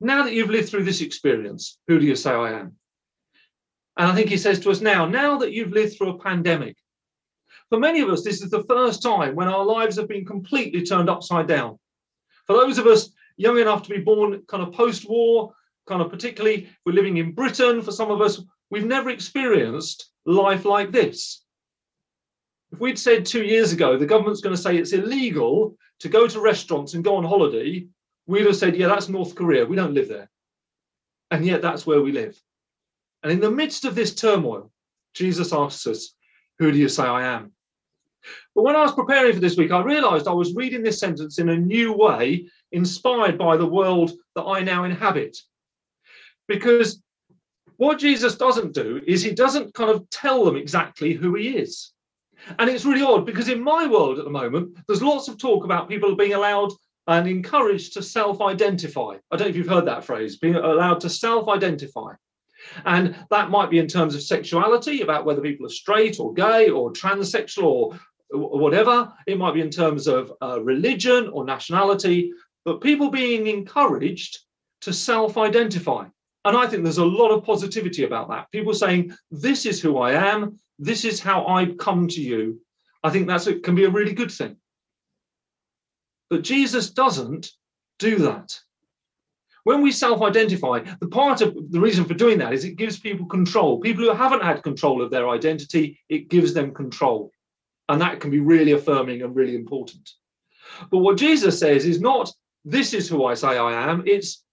Now 0.00 0.22
that 0.22 0.32
you've 0.32 0.50
lived 0.50 0.70
through 0.70 0.84
this 0.84 1.02
experience, 1.02 1.78
who 1.86 1.98
do 1.98 2.06
you 2.06 2.16
say 2.16 2.30
I 2.30 2.58
am? 2.60 2.76
And 3.96 4.08
I 4.10 4.14
think 4.14 4.30
he 4.30 4.38
says 4.38 4.58
to 4.60 4.70
us 4.70 4.80
now, 4.80 5.06
now 5.06 5.38
that 5.38 5.52
you've 5.52 5.72
lived 5.72 5.96
through 5.96 6.10
a 6.10 6.18
pandemic, 6.18 6.76
for 7.68 7.78
many 7.78 8.00
of 8.00 8.08
us, 8.08 8.24
this 8.24 8.42
is 8.42 8.50
the 8.50 8.64
first 8.64 9.02
time 9.02 9.36
when 9.36 9.48
our 9.48 9.64
lives 9.64 9.96
have 9.96 10.08
been 10.08 10.24
completely 10.24 10.82
turned 10.82 11.10
upside 11.10 11.46
down. 11.46 11.78
For 12.46 12.54
those 12.54 12.78
of 12.78 12.86
us 12.86 13.10
young 13.36 13.58
enough 13.58 13.82
to 13.84 13.90
be 13.90 14.00
born 14.00 14.42
kind 14.48 14.62
of 14.62 14.72
post 14.72 15.08
war, 15.08 15.52
kind 15.86 16.00
of 16.00 16.10
particularly 16.10 16.68
we're 16.84 16.94
living 16.94 17.18
in 17.18 17.32
Britain, 17.32 17.82
for 17.82 17.92
some 17.92 18.10
of 18.10 18.20
us, 18.20 18.42
we've 18.70 18.86
never 18.86 19.10
experienced 19.10 20.10
life 20.24 20.64
like 20.64 20.92
this. 20.92 21.44
If 22.72 22.80
we'd 22.80 22.98
said 22.98 23.26
two 23.26 23.44
years 23.44 23.72
ago 23.72 23.96
the 23.96 24.06
government's 24.06 24.40
going 24.40 24.54
to 24.54 24.62
say 24.62 24.76
it's 24.76 24.92
illegal 24.92 25.76
to 26.00 26.08
go 26.08 26.26
to 26.26 26.40
restaurants 26.40 26.94
and 26.94 27.04
go 27.04 27.16
on 27.16 27.24
holiday 27.24 27.86
we'd 28.30 28.46
have 28.46 28.56
said, 28.56 28.76
yeah, 28.76 28.86
that's 28.86 29.08
North 29.08 29.34
Korea. 29.34 29.66
We 29.66 29.76
don't 29.76 29.94
live 29.94 30.08
there. 30.08 30.30
And 31.30 31.44
yet 31.44 31.62
that's 31.62 31.86
where 31.86 32.00
we 32.00 32.12
live. 32.12 32.40
And 33.22 33.32
in 33.32 33.40
the 33.40 33.50
midst 33.50 33.84
of 33.84 33.94
this 33.94 34.14
turmoil, 34.14 34.70
Jesus 35.14 35.52
asks 35.52 35.86
us, 35.86 36.14
Who 36.58 36.70
do 36.70 36.78
you 36.78 36.88
say 36.88 37.02
I 37.02 37.34
am? 37.34 37.52
But 38.54 38.62
when 38.62 38.76
I 38.76 38.82
was 38.82 38.92
preparing 38.92 39.32
for 39.34 39.40
this 39.40 39.56
week, 39.56 39.72
I 39.72 39.82
realized 39.82 40.28
I 40.28 40.32
was 40.32 40.54
reading 40.54 40.82
this 40.82 41.00
sentence 41.00 41.38
in 41.38 41.48
a 41.48 41.56
new 41.56 41.92
way, 41.92 42.46
inspired 42.72 43.36
by 43.36 43.56
the 43.56 43.66
world 43.66 44.12
that 44.36 44.44
I 44.44 44.60
now 44.60 44.84
inhabit. 44.84 45.36
Because 46.46 47.02
what 47.78 47.98
Jesus 47.98 48.36
doesn't 48.36 48.74
do 48.74 49.00
is 49.06 49.22
he 49.22 49.32
doesn't 49.32 49.74
kind 49.74 49.90
of 49.90 50.08
tell 50.10 50.44
them 50.44 50.56
exactly 50.56 51.14
who 51.14 51.34
he 51.34 51.56
is. 51.56 51.92
And 52.58 52.70
it's 52.70 52.84
really 52.84 53.02
odd 53.02 53.26
because 53.26 53.48
in 53.48 53.62
my 53.62 53.86
world 53.86 54.18
at 54.18 54.24
the 54.24 54.30
moment, 54.30 54.78
there's 54.86 55.02
lots 55.02 55.28
of 55.28 55.38
talk 55.38 55.64
about 55.64 55.88
people 55.88 56.14
being 56.14 56.34
allowed 56.34 56.72
and 57.10 57.26
encouraged 57.26 57.92
to 57.94 58.02
self 58.02 58.40
identify. 58.40 59.16
I 59.30 59.36
don't 59.36 59.46
know 59.46 59.50
if 59.50 59.56
you've 59.56 59.66
heard 59.66 59.86
that 59.86 60.04
phrase, 60.04 60.36
being 60.36 60.54
allowed 60.54 61.00
to 61.00 61.10
self 61.10 61.48
identify. 61.48 62.12
And 62.84 63.16
that 63.30 63.50
might 63.50 63.70
be 63.70 63.78
in 63.78 63.88
terms 63.88 64.14
of 64.14 64.22
sexuality, 64.22 65.00
about 65.00 65.24
whether 65.24 65.40
people 65.40 65.66
are 65.66 65.70
straight 65.70 66.20
or 66.20 66.32
gay 66.32 66.70
or 66.70 66.92
transsexual 66.92 67.98
or 68.32 68.58
whatever. 68.60 69.12
It 69.26 69.38
might 69.38 69.54
be 69.54 69.60
in 69.60 69.70
terms 69.70 70.06
of 70.06 70.32
uh, 70.40 70.62
religion 70.62 71.28
or 71.32 71.44
nationality, 71.44 72.32
but 72.64 72.80
people 72.80 73.10
being 73.10 73.48
encouraged 73.48 74.38
to 74.82 74.92
self 74.92 75.36
identify. 75.36 76.04
And 76.44 76.56
I 76.56 76.68
think 76.68 76.84
there's 76.84 76.98
a 76.98 77.04
lot 77.04 77.32
of 77.32 77.44
positivity 77.44 78.04
about 78.04 78.28
that. 78.30 78.52
People 78.52 78.72
saying, 78.72 79.12
This 79.32 79.66
is 79.66 79.80
who 79.80 79.98
I 79.98 80.12
am, 80.12 80.60
this 80.78 81.04
is 81.04 81.18
how 81.18 81.44
I 81.48 81.74
come 81.74 82.06
to 82.06 82.20
you. 82.22 82.60
I 83.02 83.10
think 83.10 83.26
that's 83.26 83.48
it 83.48 83.64
can 83.64 83.74
be 83.74 83.84
a 83.84 83.90
really 83.90 84.12
good 84.12 84.30
thing. 84.30 84.59
But 86.30 86.42
Jesus 86.42 86.90
doesn't 86.90 87.50
do 87.98 88.16
that. 88.18 88.58
When 89.64 89.82
we 89.82 89.92
self 89.92 90.22
identify, 90.22 90.84
the 91.00 91.08
part 91.08 91.42
of 91.42 91.54
the 91.70 91.80
reason 91.80 92.04
for 92.04 92.14
doing 92.14 92.38
that 92.38 92.54
is 92.54 92.64
it 92.64 92.76
gives 92.76 92.98
people 92.98 93.26
control. 93.26 93.80
People 93.80 94.04
who 94.04 94.14
haven't 94.14 94.42
had 94.42 94.62
control 94.62 95.02
of 95.02 95.10
their 95.10 95.28
identity, 95.28 96.00
it 96.08 96.28
gives 96.28 96.54
them 96.54 96.72
control. 96.72 97.30
And 97.88 98.00
that 98.00 98.20
can 98.20 98.30
be 98.30 98.40
really 98.40 98.72
affirming 98.72 99.22
and 99.22 99.36
really 99.36 99.56
important. 99.56 100.08
But 100.90 100.98
what 100.98 101.18
Jesus 101.18 101.58
says 101.58 101.84
is 101.84 102.00
not, 102.00 102.32
this 102.64 102.94
is 102.94 103.08
who 103.08 103.24
I 103.24 103.34
say 103.34 103.58
I 103.58 103.90
am, 103.90 104.04
it's, 104.06 104.44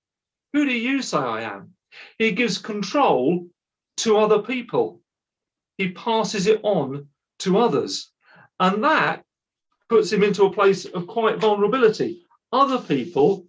who 0.54 0.66
do 0.66 0.72
you 0.72 1.02
say 1.02 1.20
I 1.20 1.44
am? 1.44 1.74
He 2.18 2.32
gives 2.32 2.58
control 2.58 3.48
to 3.98 4.18
other 4.18 4.40
people, 4.40 5.02
he 5.78 5.90
passes 5.92 6.48
it 6.48 6.60
on 6.64 7.08
to 7.40 7.58
others. 7.58 8.12
And 8.60 8.84
that 8.84 9.24
puts 9.90 10.12
him 10.12 10.24
into 10.24 10.46
a 10.46 10.54
place 10.54 10.86
of 10.86 11.08
quite 11.08 11.38
vulnerability. 11.38 12.22
Other 12.52 12.80
people 12.80 13.46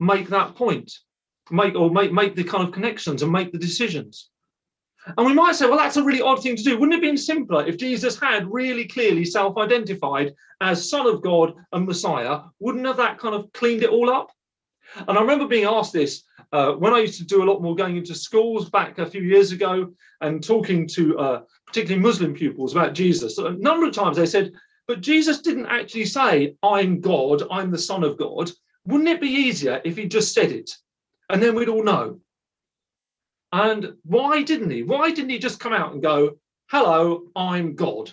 make 0.00 0.28
that 0.28 0.54
point, 0.54 0.92
make 1.50 1.74
or 1.74 1.90
make 1.90 2.12
make 2.12 2.34
the 2.34 2.44
kind 2.44 2.66
of 2.66 2.72
connections 2.72 3.22
and 3.22 3.32
make 3.32 3.52
the 3.52 3.58
decisions. 3.58 4.30
And 5.16 5.26
we 5.26 5.34
might 5.34 5.56
say, 5.56 5.66
well, 5.66 5.78
that's 5.78 5.96
a 5.96 6.02
really 6.04 6.20
odd 6.20 6.42
thing 6.42 6.54
to 6.54 6.62
do. 6.62 6.78
Wouldn't 6.78 6.92
it 6.92 6.96
have 6.96 7.02
been 7.02 7.16
simpler 7.16 7.66
if 7.66 7.76
Jesus 7.76 8.18
had 8.20 8.50
really 8.50 8.86
clearly 8.86 9.24
self-identified 9.24 10.32
as 10.60 10.88
Son 10.88 11.06
of 11.06 11.22
God 11.22 11.54
and 11.72 11.86
Messiah? 11.86 12.42
Wouldn't 12.60 12.86
have 12.86 12.98
that 12.98 13.18
kind 13.18 13.34
of 13.34 13.52
cleaned 13.52 13.82
it 13.82 13.90
all 13.90 14.10
up? 14.10 14.30
And 15.08 15.18
I 15.18 15.20
remember 15.20 15.48
being 15.48 15.64
asked 15.64 15.92
this 15.92 16.22
uh, 16.52 16.72
when 16.72 16.92
I 16.92 17.00
used 17.00 17.18
to 17.18 17.24
do 17.24 17.42
a 17.42 17.48
lot 17.50 17.62
more 17.62 17.74
going 17.74 17.96
into 17.96 18.14
schools 18.14 18.70
back 18.70 18.98
a 18.98 19.06
few 19.06 19.22
years 19.22 19.50
ago 19.50 19.92
and 20.20 20.44
talking 20.44 20.86
to 20.88 21.18
uh, 21.18 21.42
particularly 21.66 22.02
Muslim 22.02 22.34
pupils 22.34 22.72
about 22.72 22.94
Jesus. 22.94 23.38
A 23.38 23.50
number 23.52 23.86
of 23.86 23.94
times 23.94 24.18
they 24.18 24.26
said, 24.26 24.52
but 24.88 25.00
Jesus 25.00 25.40
didn't 25.40 25.66
actually 25.66 26.06
say, 26.06 26.56
I'm 26.62 27.00
God, 27.00 27.42
I'm 27.50 27.70
the 27.70 27.78
Son 27.78 28.04
of 28.04 28.18
God. 28.18 28.50
Wouldn't 28.86 29.08
it 29.08 29.20
be 29.20 29.28
easier 29.28 29.80
if 29.84 29.96
he 29.96 30.06
just 30.06 30.34
said 30.34 30.50
it? 30.50 30.70
And 31.30 31.42
then 31.42 31.54
we'd 31.54 31.68
all 31.68 31.84
know. 31.84 32.20
And 33.52 33.94
why 34.04 34.42
didn't 34.42 34.70
he? 34.70 34.82
Why 34.82 35.10
didn't 35.10 35.30
he 35.30 35.38
just 35.38 35.60
come 35.60 35.72
out 35.72 35.92
and 35.92 36.02
go, 36.02 36.38
Hello, 36.70 37.28
I'm 37.36 37.74
God? 37.74 38.10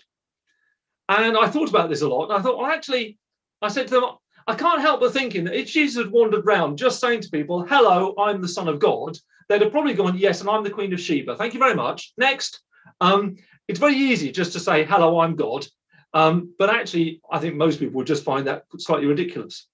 And 1.07 1.35
I 1.37 1.47
thought 1.47 1.69
about 1.69 1.89
this 1.89 2.01
a 2.01 2.07
lot. 2.07 2.25
And 2.25 2.33
I 2.33 2.41
thought, 2.41 2.57
well, 2.57 2.67
actually, 2.67 3.17
I 3.61 3.69
said 3.69 3.87
to 3.87 3.95
them, 3.95 4.03
I 4.47 4.55
can't 4.55 4.81
help 4.81 4.99
but 4.99 5.11
thinking 5.11 5.45
that 5.45 5.59
if 5.59 5.69
Jesus 5.69 6.03
had 6.03 6.11
wandered 6.11 6.45
around 6.45 6.77
just 6.77 6.99
saying 6.99 7.21
to 7.21 7.29
people, 7.29 7.65
Hello, 7.65 8.13
I'm 8.17 8.41
the 8.41 8.47
Son 8.47 8.67
of 8.67 8.79
God, 8.79 9.17
they'd 9.47 9.61
have 9.61 9.71
probably 9.71 9.93
gone, 9.93 10.17
Yes, 10.17 10.41
and 10.41 10.49
I'm 10.49 10.63
the 10.63 10.69
Queen 10.69 10.93
of 10.93 10.99
Sheba. 10.99 11.35
Thank 11.35 11.53
you 11.53 11.59
very 11.59 11.75
much. 11.75 12.13
Next. 12.17 12.61
Um, 13.01 13.37
it's 13.67 13.79
very 13.79 13.95
easy 13.95 14.31
just 14.31 14.53
to 14.53 14.59
say, 14.59 14.83
Hello, 14.83 15.19
I'm 15.19 15.35
God. 15.35 15.65
Um, 16.13 16.53
but 16.57 16.69
actually, 16.69 17.21
I 17.31 17.39
think 17.39 17.55
most 17.55 17.79
people 17.79 17.95
would 17.97 18.07
just 18.07 18.23
find 18.23 18.47
that 18.47 18.63
slightly 18.77 19.07
ridiculous. 19.07 19.67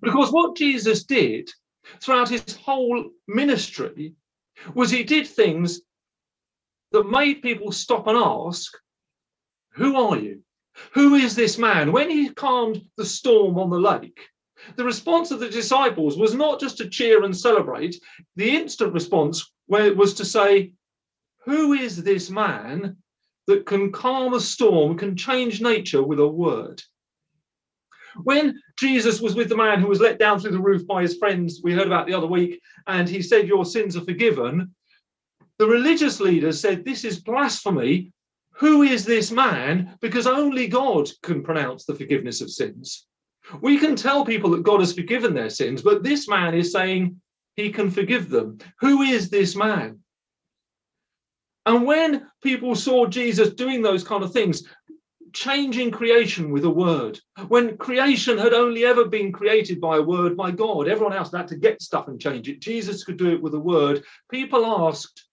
But 0.00 0.08
of 0.08 0.14
course, 0.14 0.30
what 0.30 0.56
Jesus 0.56 1.04
did 1.04 1.50
throughout 2.00 2.28
his 2.28 2.56
whole 2.56 3.10
ministry 3.28 4.14
was 4.74 4.90
he 4.90 5.04
did 5.04 5.26
things 5.26 5.80
that 6.92 7.10
made 7.10 7.42
people 7.42 7.72
stop 7.72 8.06
and 8.06 8.16
ask, 8.16 8.72
Who 9.74 9.96
are 9.96 10.16
you? 10.16 10.40
Who 10.92 11.14
is 11.14 11.36
this 11.36 11.58
man? 11.58 11.92
When 11.92 12.10
he 12.10 12.30
calmed 12.30 12.82
the 12.96 13.04
storm 13.04 13.58
on 13.58 13.70
the 13.70 13.78
lake, 13.78 14.20
the 14.76 14.84
response 14.84 15.30
of 15.30 15.40
the 15.40 15.50
disciples 15.50 16.16
was 16.16 16.34
not 16.34 16.60
just 16.60 16.78
to 16.78 16.88
cheer 16.88 17.24
and 17.24 17.36
celebrate. 17.36 18.00
The 18.36 18.56
instant 18.56 18.92
response 18.92 19.52
was 19.68 20.14
to 20.14 20.24
say, 20.24 20.72
Who 21.44 21.72
is 21.74 22.02
this 22.02 22.30
man 22.30 22.96
that 23.46 23.66
can 23.66 23.92
calm 23.92 24.34
a 24.34 24.40
storm, 24.40 24.96
can 24.96 25.16
change 25.16 25.60
nature 25.60 26.02
with 26.02 26.18
a 26.18 26.26
word? 26.26 26.82
When 28.22 28.60
Jesus 28.78 29.20
was 29.20 29.34
with 29.34 29.48
the 29.48 29.56
man 29.56 29.80
who 29.80 29.88
was 29.88 30.00
let 30.00 30.18
down 30.18 30.38
through 30.38 30.52
the 30.52 30.60
roof 30.60 30.86
by 30.86 31.02
his 31.02 31.16
friends, 31.16 31.60
we 31.62 31.72
heard 31.72 31.86
about 31.86 32.06
the 32.06 32.14
other 32.14 32.26
week, 32.26 32.60
and 32.86 33.08
he 33.08 33.22
said, 33.22 33.48
Your 33.48 33.64
sins 33.64 33.96
are 33.96 34.04
forgiven. 34.04 34.74
The 35.58 35.66
religious 35.66 36.20
leaders 36.20 36.60
said, 36.60 36.84
This 36.84 37.04
is 37.04 37.20
blasphemy. 37.20 38.12
Who 38.58 38.82
is 38.82 39.04
this 39.04 39.32
man? 39.32 39.98
Because 40.00 40.28
only 40.28 40.68
God 40.68 41.08
can 41.22 41.42
pronounce 41.42 41.84
the 41.84 41.94
forgiveness 41.94 42.40
of 42.40 42.50
sins. 42.50 43.06
We 43.60 43.78
can 43.78 43.96
tell 43.96 44.24
people 44.24 44.50
that 44.50 44.62
God 44.62 44.80
has 44.80 44.92
forgiven 44.92 45.34
their 45.34 45.50
sins, 45.50 45.82
but 45.82 46.02
this 46.02 46.28
man 46.28 46.54
is 46.54 46.72
saying 46.72 47.20
he 47.56 47.70
can 47.70 47.90
forgive 47.90 48.30
them. 48.30 48.58
Who 48.80 49.02
is 49.02 49.28
this 49.28 49.56
man? 49.56 50.00
And 51.66 51.86
when 51.86 52.26
people 52.42 52.74
saw 52.74 53.06
Jesus 53.06 53.54
doing 53.54 53.82
those 53.82 54.04
kind 54.04 54.22
of 54.22 54.32
things, 54.32 54.64
changing 55.32 55.90
creation 55.90 56.52
with 56.52 56.64
a 56.64 56.70
word, 56.70 57.18
when 57.48 57.76
creation 57.76 58.38
had 58.38 58.52
only 58.52 58.84
ever 58.84 59.06
been 59.06 59.32
created 59.32 59.80
by 59.80 59.96
a 59.96 60.02
word 60.02 60.36
by 60.36 60.50
God, 60.50 60.88
everyone 60.88 61.14
else 61.16 61.32
had 61.32 61.48
to 61.48 61.56
get 61.56 61.82
stuff 61.82 62.08
and 62.08 62.20
change 62.20 62.48
it. 62.48 62.60
Jesus 62.60 63.02
could 63.04 63.16
do 63.16 63.32
it 63.32 63.42
with 63.42 63.54
a 63.54 63.60
word. 63.60 64.04
People 64.30 64.64
asked, 64.64 65.26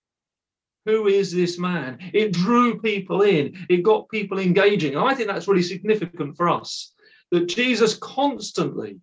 who 0.86 1.08
is 1.08 1.32
this 1.32 1.60
man? 1.60 2.00
It 2.14 2.34
drew 2.34 2.80
people 2.80 3.22
in, 3.22 3.66
it 3.70 3.84
got 3.84 4.10
people 4.10 4.40
engaging. 4.40 4.96
And 4.96 5.08
I 5.08 5.14
think 5.14 5.28
that's 5.28 5.48
really 5.48 5.62
significant 5.62 6.36
for 6.36 6.50
us 6.50 6.94
that 7.30 7.48
Jesus 7.48 7.96
constantly 7.98 9.00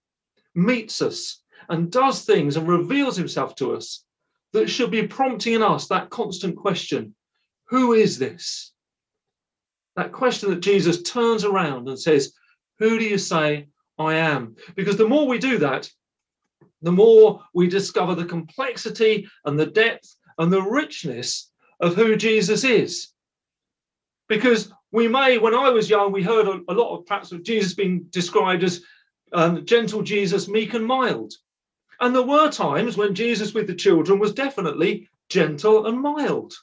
meets 0.55 1.01
us 1.01 1.41
and 1.69 1.91
does 1.91 2.25
things 2.25 2.57
and 2.57 2.67
reveals 2.67 3.17
himself 3.17 3.55
to 3.57 3.75
us 3.75 4.05
that 4.53 4.69
should 4.69 4.91
be 4.91 5.07
prompting 5.07 5.55
in 5.55 5.63
us 5.63 5.87
that 5.89 6.11
constant 6.11 6.57
question 6.57 7.15
Who 7.69 7.93
is 7.93 8.19
this? 8.19 8.73
That 9.97 10.13
question 10.13 10.51
that 10.51 10.61
Jesus 10.61 11.03
turns 11.03 11.45
around 11.45 11.89
and 11.89 11.99
says, 11.99 12.33
Who 12.79 12.99
do 12.99 13.05
you 13.05 13.19
say 13.19 13.69
I 13.99 14.15
am? 14.15 14.57
Because 14.75 14.97
the 14.97 15.09
more 15.09 15.27
we 15.27 15.39
do 15.39 15.59
that, 15.59 15.91
the 16.83 16.93
more 16.93 17.43
we 17.55 17.67
discover 17.67 18.15
the 18.15 18.25
complexity 18.25 19.29
and 19.45 19.59
the 19.59 19.67
depth 19.67 20.15
and 20.39 20.53
the 20.53 20.63
richness 20.63 21.51
of 21.81 21.95
who 21.95 22.17
Jesus 22.17 22.65
is. 22.65 23.09
Because 24.29 24.73
we 24.93 25.09
may, 25.09 25.39
when 25.39 25.55
I 25.55 25.71
was 25.71 25.91
young, 25.91 26.13
we 26.13 26.23
heard 26.23 26.47
a, 26.47 26.73
lot 26.73 26.97
of 26.97 27.07
perhaps 27.07 27.33
of 27.33 27.43
Jesus 27.43 27.75
being 27.75 28.05
described 28.11 28.65
as 28.65 28.83
um, 29.33 29.67
gentle 29.67 30.03
Jesus, 30.03 30.49
meek 30.49 30.75
and 30.75 30.87
mild. 30.87 31.35
And 32.01 32.15
there 32.15 32.23
were 32.23 32.51
times 32.51 32.97
when 32.97 33.15
Jesus 33.15 33.53
with 33.53 33.67
the 33.67 33.75
children 33.75 34.19
was 34.19 34.33
definitely 34.33 35.09
gentle 35.29 35.87
and 35.87 36.01
mild. 36.01 36.55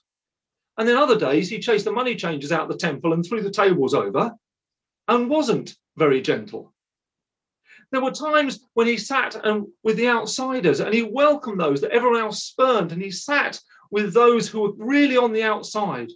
And 0.78 0.88
then 0.88 0.98
other 0.98 1.18
days 1.18 1.50
he 1.50 1.60
chased 1.60 1.86
the 1.86 1.92
money 1.92 2.16
changers 2.16 2.52
out 2.52 2.64
of 2.64 2.70
the 2.70 2.78
temple 2.78 3.14
and 3.14 3.26
threw 3.26 3.42
the 3.42 3.52
tables 3.52 3.94
over 3.94 4.34
and 5.08 5.30
wasn't 5.30 5.76
very 5.96 6.22
gentle. 6.22 6.74
There 7.92 8.02
were 8.02 8.12
times 8.12 8.60
when 8.74 8.88
he 8.88 8.98
sat 8.98 9.36
and 9.36 9.68
with 9.84 9.96
the 9.96 10.10
outsiders 10.10 10.80
and 10.80 10.94
he 10.94 11.04
welcomed 11.04 11.60
those 11.60 11.82
that 11.82 11.92
everyone 11.92 12.20
else 12.20 12.44
spurned 12.44 12.92
and 12.92 13.02
he 13.02 13.12
sat 13.12 13.60
with 13.92 14.14
those 14.14 14.48
who 14.48 14.62
were 14.62 14.74
really 14.78 15.18
on 15.18 15.32
the 15.32 15.44
outside. 15.44 16.10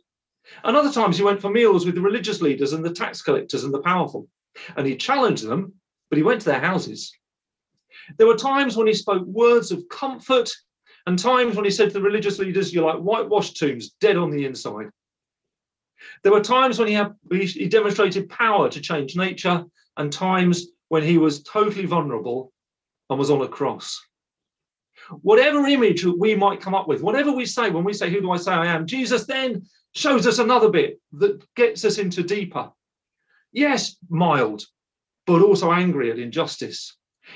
And 0.64 0.76
other 0.76 0.92
times 0.92 1.18
he 1.18 1.24
went 1.24 1.42
for 1.42 1.50
meals 1.50 1.86
with 1.86 1.96
the 1.96 2.02
religious 2.02 2.42
leaders 2.42 2.74
and 2.74 2.84
the 2.84 2.94
tax 2.94 3.22
collectors 3.22 3.64
and 3.64 3.74
the 3.74 3.82
powerful. 3.82 4.28
And 4.76 4.86
he 4.86 4.98
challenged 4.98 5.48
them, 5.48 5.74
but 6.10 6.18
he 6.18 6.24
went 6.24 6.42
to 6.42 6.50
their 6.50 6.60
houses. 6.60 7.14
There 8.18 8.28
were 8.28 8.36
times 8.36 8.76
when 8.76 8.88
he 8.88 8.94
spoke 8.94 9.26
words 9.26 9.72
of 9.72 9.88
comfort 9.90 10.50
and 11.06 11.18
times 11.18 11.56
when 11.56 11.66
he 11.66 11.72
said 11.72 11.90
to 11.90 11.94
the 11.94 12.02
religious 12.02 12.40
leaders, 12.40 12.74
You're 12.74 12.92
like 12.92 13.02
whitewashed 13.02 13.58
tombs, 13.58 13.92
dead 14.02 14.18
on 14.18 14.32
the 14.32 14.46
inside. 14.46 14.90
There 16.24 16.32
were 16.32 16.42
times 16.42 16.80
when 16.80 16.88
he, 16.88 16.94
had, 16.94 17.14
he 17.32 17.68
demonstrated 17.68 18.30
power 18.30 18.70
to 18.70 18.82
change 18.82 19.16
nature, 19.16 19.66
and 19.98 20.12
times 20.12 20.68
when 20.88 21.04
he 21.04 21.18
was 21.18 21.44
totally 21.44 21.86
vulnerable 21.86 22.54
and 23.10 23.20
was 23.20 23.30
on 23.30 23.42
a 23.42 23.48
cross 23.48 24.00
whatever 25.22 25.66
image 25.66 26.06
we 26.06 26.36
might 26.36 26.62
come 26.62 26.76
up 26.76 26.88
with, 26.88 27.02
whatever 27.02 27.32
we 27.32 27.46
say, 27.46 27.70
when 27.70 27.84
we 27.84 27.94
say, 27.94 28.10
Who 28.10 28.22
do 28.22 28.32
I 28.32 28.38
say 28.38 28.52
I 28.52 28.68
am? 28.68 28.86
Jesus 28.86 29.26
then 29.26 29.66
shows 29.96 30.28
us 30.28 30.40
another 30.40 30.70
bit 30.70 31.00
that 31.14 31.44
gets 31.56 31.84
us 31.86 31.98
into 31.98 32.24
deeper. 32.24 32.70
Yes, 33.52 33.96
mild, 34.10 34.66
but 35.26 35.42
also 35.42 35.72
angry 35.72 36.12
at 36.12 36.20
injustice. 36.20 36.96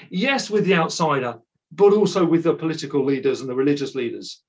Yes, 0.10 0.50
with 0.50 0.66
the 0.66 0.76
outsider, 0.76 1.40
but 1.76 1.94
also 1.94 2.26
with 2.26 2.44
the 2.44 2.54
political 2.54 3.04
leaders 3.04 3.42
and 3.42 3.50
the 3.50 3.56
religious 3.56 3.96
leaders. 3.96 4.42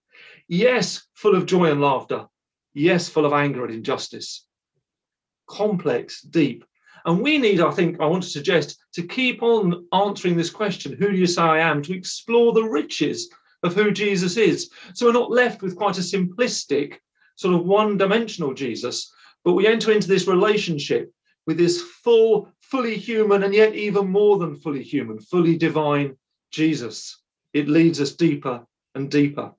Yes, 0.49 1.07
full 1.14 1.35
of 1.35 1.47
joy 1.47 1.71
and 1.71 1.81
laughter. 1.81 2.26
Yes, 2.75 3.09
full 3.09 3.25
of 3.25 3.33
anger 3.33 3.64
at 3.64 3.71
injustice. 3.71 4.47
Complex, 5.49 6.23
deep, 6.23 6.64
and 7.04 7.21
we 7.21 7.38
need, 7.38 7.61
I 7.61 7.71
think, 7.71 8.00
I 8.00 8.07
want 8.07 8.23
to 8.23 8.28
suggest, 8.28 8.78
to 8.95 9.02
keep 9.02 9.43
on 9.43 9.87
answering 9.93 10.37
this 10.37 10.50
question 10.50 10.93
who 10.93 11.11
do 11.11 11.16
you 11.16 11.26
say 11.26 11.43
I 11.43 11.59
am? 11.59 11.83
To 11.83 11.95
explore 11.95 12.52
the 12.52 12.64
riches 12.64 13.31
of 13.62 13.75
who 13.75 13.90
Jesus 13.90 14.37
is. 14.37 14.71
So 14.95 15.07
we're 15.07 15.12
not 15.12 15.31
left 15.31 15.62
with 15.62 15.76
quite 15.76 15.99
a 15.99 16.02
simplistic, 16.02 16.95
sort 17.37 17.54
of 17.54 17.64
one 17.64 17.97
dimensional 17.97 18.54
Jesus, 18.54 19.12
but 19.45 19.52
we 19.52 19.66
enter 19.66 19.93
into 19.93 20.09
this 20.09 20.26
relationship 20.26 21.12
with 21.47 21.59
this 21.59 21.81
full, 22.02 22.49
fully 22.61 22.97
human, 22.97 23.43
and 23.43 23.54
yet 23.54 23.75
even 23.75 24.09
more 24.09 24.38
than 24.38 24.57
fully 24.57 24.83
human, 24.83 25.19
fully 25.19 25.57
divine 25.57 26.16
Jesus. 26.54 27.20
It 27.52 27.68
leads 27.68 28.00
us 28.00 28.12
deeper 28.12 28.66
and 28.94 29.11
deeper. 29.11 29.52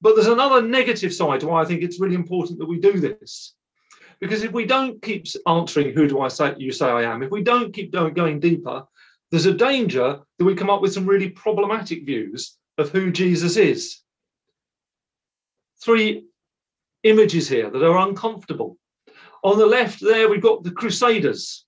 But 0.00 0.14
there's 0.14 0.28
another 0.28 0.62
negative 0.62 1.12
side 1.12 1.42
why 1.42 1.60
I 1.60 1.64
think 1.64 1.82
it's 1.82 2.00
really 2.00 2.14
important 2.14 2.58
that 2.58 2.68
we 2.68 2.78
do 2.80 3.00
this. 3.00 3.54
Because 4.20 4.42
if 4.42 4.52
we 4.52 4.64
don't 4.64 5.00
keep 5.02 5.26
answering, 5.46 5.92
who 5.94 6.08
do 6.08 6.20
I 6.20 6.28
say 6.28 6.54
you 6.58 6.72
say 6.72 6.86
I 6.86 7.02
am? 7.02 7.22
If 7.22 7.30
we 7.30 7.42
don't 7.42 7.72
keep 7.72 7.92
going 7.92 8.40
deeper, 8.40 8.84
there's 9.30 9.46
a 9.46 9.54
danger 9.54 10.20
that 10.38 10.44
we 10.44 10.54
come 10.54 10.70
up 10.70 10.80
with 10.80 10.92
some 10.92 11.06
really 11.06 11.30
problematic 11.30 12.06
views 12.06 12.56
of 12.78 12.90
who 12.90 13.12
Jesus 13.12 13.56
is. 13.56 14.00
Three 15.82 16.24
images 17.04 17.48
here 17.48 17.70
that 17.70 17.84
are 17.84 18.08
uncomfortable. 18.08 18.76
On 19.44 19.58
the 19.58 19.66
left, 19.66 20.00
there 20.00 20.28
we've 20.28 20.42
got 20.42 20.64
the 20.64 20.72
Crusaders, 20.72 21.64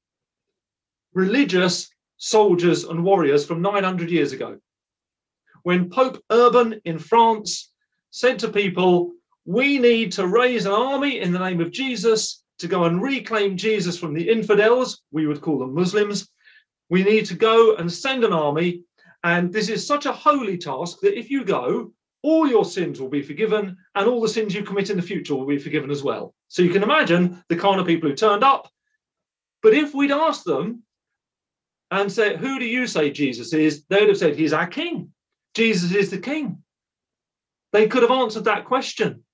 religious 1.14 1.88
soldiers 2.20 2.84
and 2.84 3.02
warriors 3.02 3.46
from 3.46 3.62
900 3.62 4.10
years 4.10 4.32
ago. 4.32 4.58
When 5.62 5.90
Pope 5.90 6.22
Urban 6.30 6.80
in 6.84 6.98
France 6.98 7.72
said 8.10 8.38
to 8.40 8.48
people, 8.48 9.12
We 9.46 9.78
need 9.78 10.12
to 10.12 10.26
raise 10.26 10.66
an 10.66 10.72
army 10.72 11.20
in 11.20 11.32
the 11.32 11.38
name 11.38 11.60
of 11.60 11.72
Jesus 11.72 12.44
to 12.58 12.68
go 12.68 12.84
and 12.84 13.02
reclaim 13.02 13.56
Jesus 13.56 13.98
from 13.98 14.12
the 14.12 14.28
infidels, 14.28 15.00
we 15.10 15.26
would 15.26 15.40
call 15.40 15.58
them 15.58 15.74
Muslims. 15.74 16.28
We 16.90 17.02
need 17.02 17.24
to 17.26 17.34
go 17.34 17.76
and 17.76 17.90
send 17.90 18.22
an 18.22 18.34
army. 18.34 18.82
And 19.24 19.50
this 19.50 19.70
is 19.70 19.86
such 19.86 20.04
a 20.04 20.12
holy 20.12 20.58
task 20.58 21.00
that 21.00 21.18
if 21.18 21.30
you 21.30 21.44
go, 21.44 21.92
all 22.22 22.46
your 22.46 22.66
sins 22.66 23.00
will 23.00 23.08
be 23.08 23.22
forgiven 23.22 23.78
and 23.94 24.06
all 24.06 24.20
the 24.20 24.28
sins 24.28 24.54
you 24.54 24.62
commit 24.62 24.90
in 24.90 24.96
the 24.96 25.02
future 25.02 25.34
will 25.34 25.46
be 25.46 25.58
forgiven 25.58 25.90
as 25.90 26.02
well. 26.02 26.34
So 26.48 26.60
you 26.60 26.70
can 26.70 26.82
imagine 26.82 27.42
the 27.48 27.56
kind 27.56 27.80
of 27.80 27.86
people 27.86 28.10
who 28.10 28.14
turned 28.14 28.44
up. 28.44 28.70
But 29.62 29.72
if 29.72 29.94
we'd 29.94 30.10
asked 30.10 30.44
them 30.44 30.82
and 31.90 32.10
said, 32.10 32.36
Who 32.36 32.58
do 32.58 32.64
you 32.64 32.86
say 32.86 33.10
Jesus 33.10 33.52
is? 33.52 33.84
They 33.88 34.00
would 34.00 34.08
have 34.08 34.18
said, 34.18 34.36
He's 34.36 34.52
our 34.52 34.66
king. 34.66 35.10
Jesus 35.54 35.92
is 35.92 36.10
the 36.10 36.18
king. 36.18 36.62
They 37.72 37.88
could 37.88 38.02
have 38.02 38.10
answered 38.10 38.44
that 38.44 38.64
question. 38.64 39.24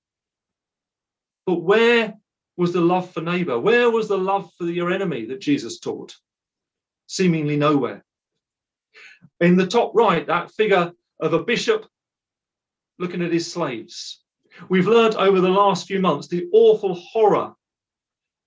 But 1.45 1.61
where 1.61 2.15
was 2.55 2.73
the 2.73 2.81
love 2.81 3.11
for 3.11 3.21
neighbor? 3.21 3.59
Where 3.59 3.89
was 3.89 4.07
the 4.07 4.17
love 4.17 4.51
for 4.57 4.65
your 4.65 4.91
enemy 4.91 5.25
that 5.25 5.41
Jesus 5.41 5.79
taught? 5.79 6.15
Seemingly 7.07 7.55
nowhere. 7.55 8.03
In 9.39 9.55
the 9.55 9.67
top 9.67 9.91
right, 9.95 10.25
that 10.27 10.51
figure 10.51 10.91
of 11.19 11.33
a 11.33 11.43
bishop 11.43 11.85
looking 12.99 13.21
at 13.21 13.31
his 13.31 13.51
slaves. 13.51 14.23
We've 14.69 14.87
learned 14.87 15.15
over 15.15 15.39
the 15.39 15.49
last 15.49 15.87
few 15.87 15.99
months 15.99 16.27
the 16.27 16.47
awful 16.51 16.95
horror 16.95 17.53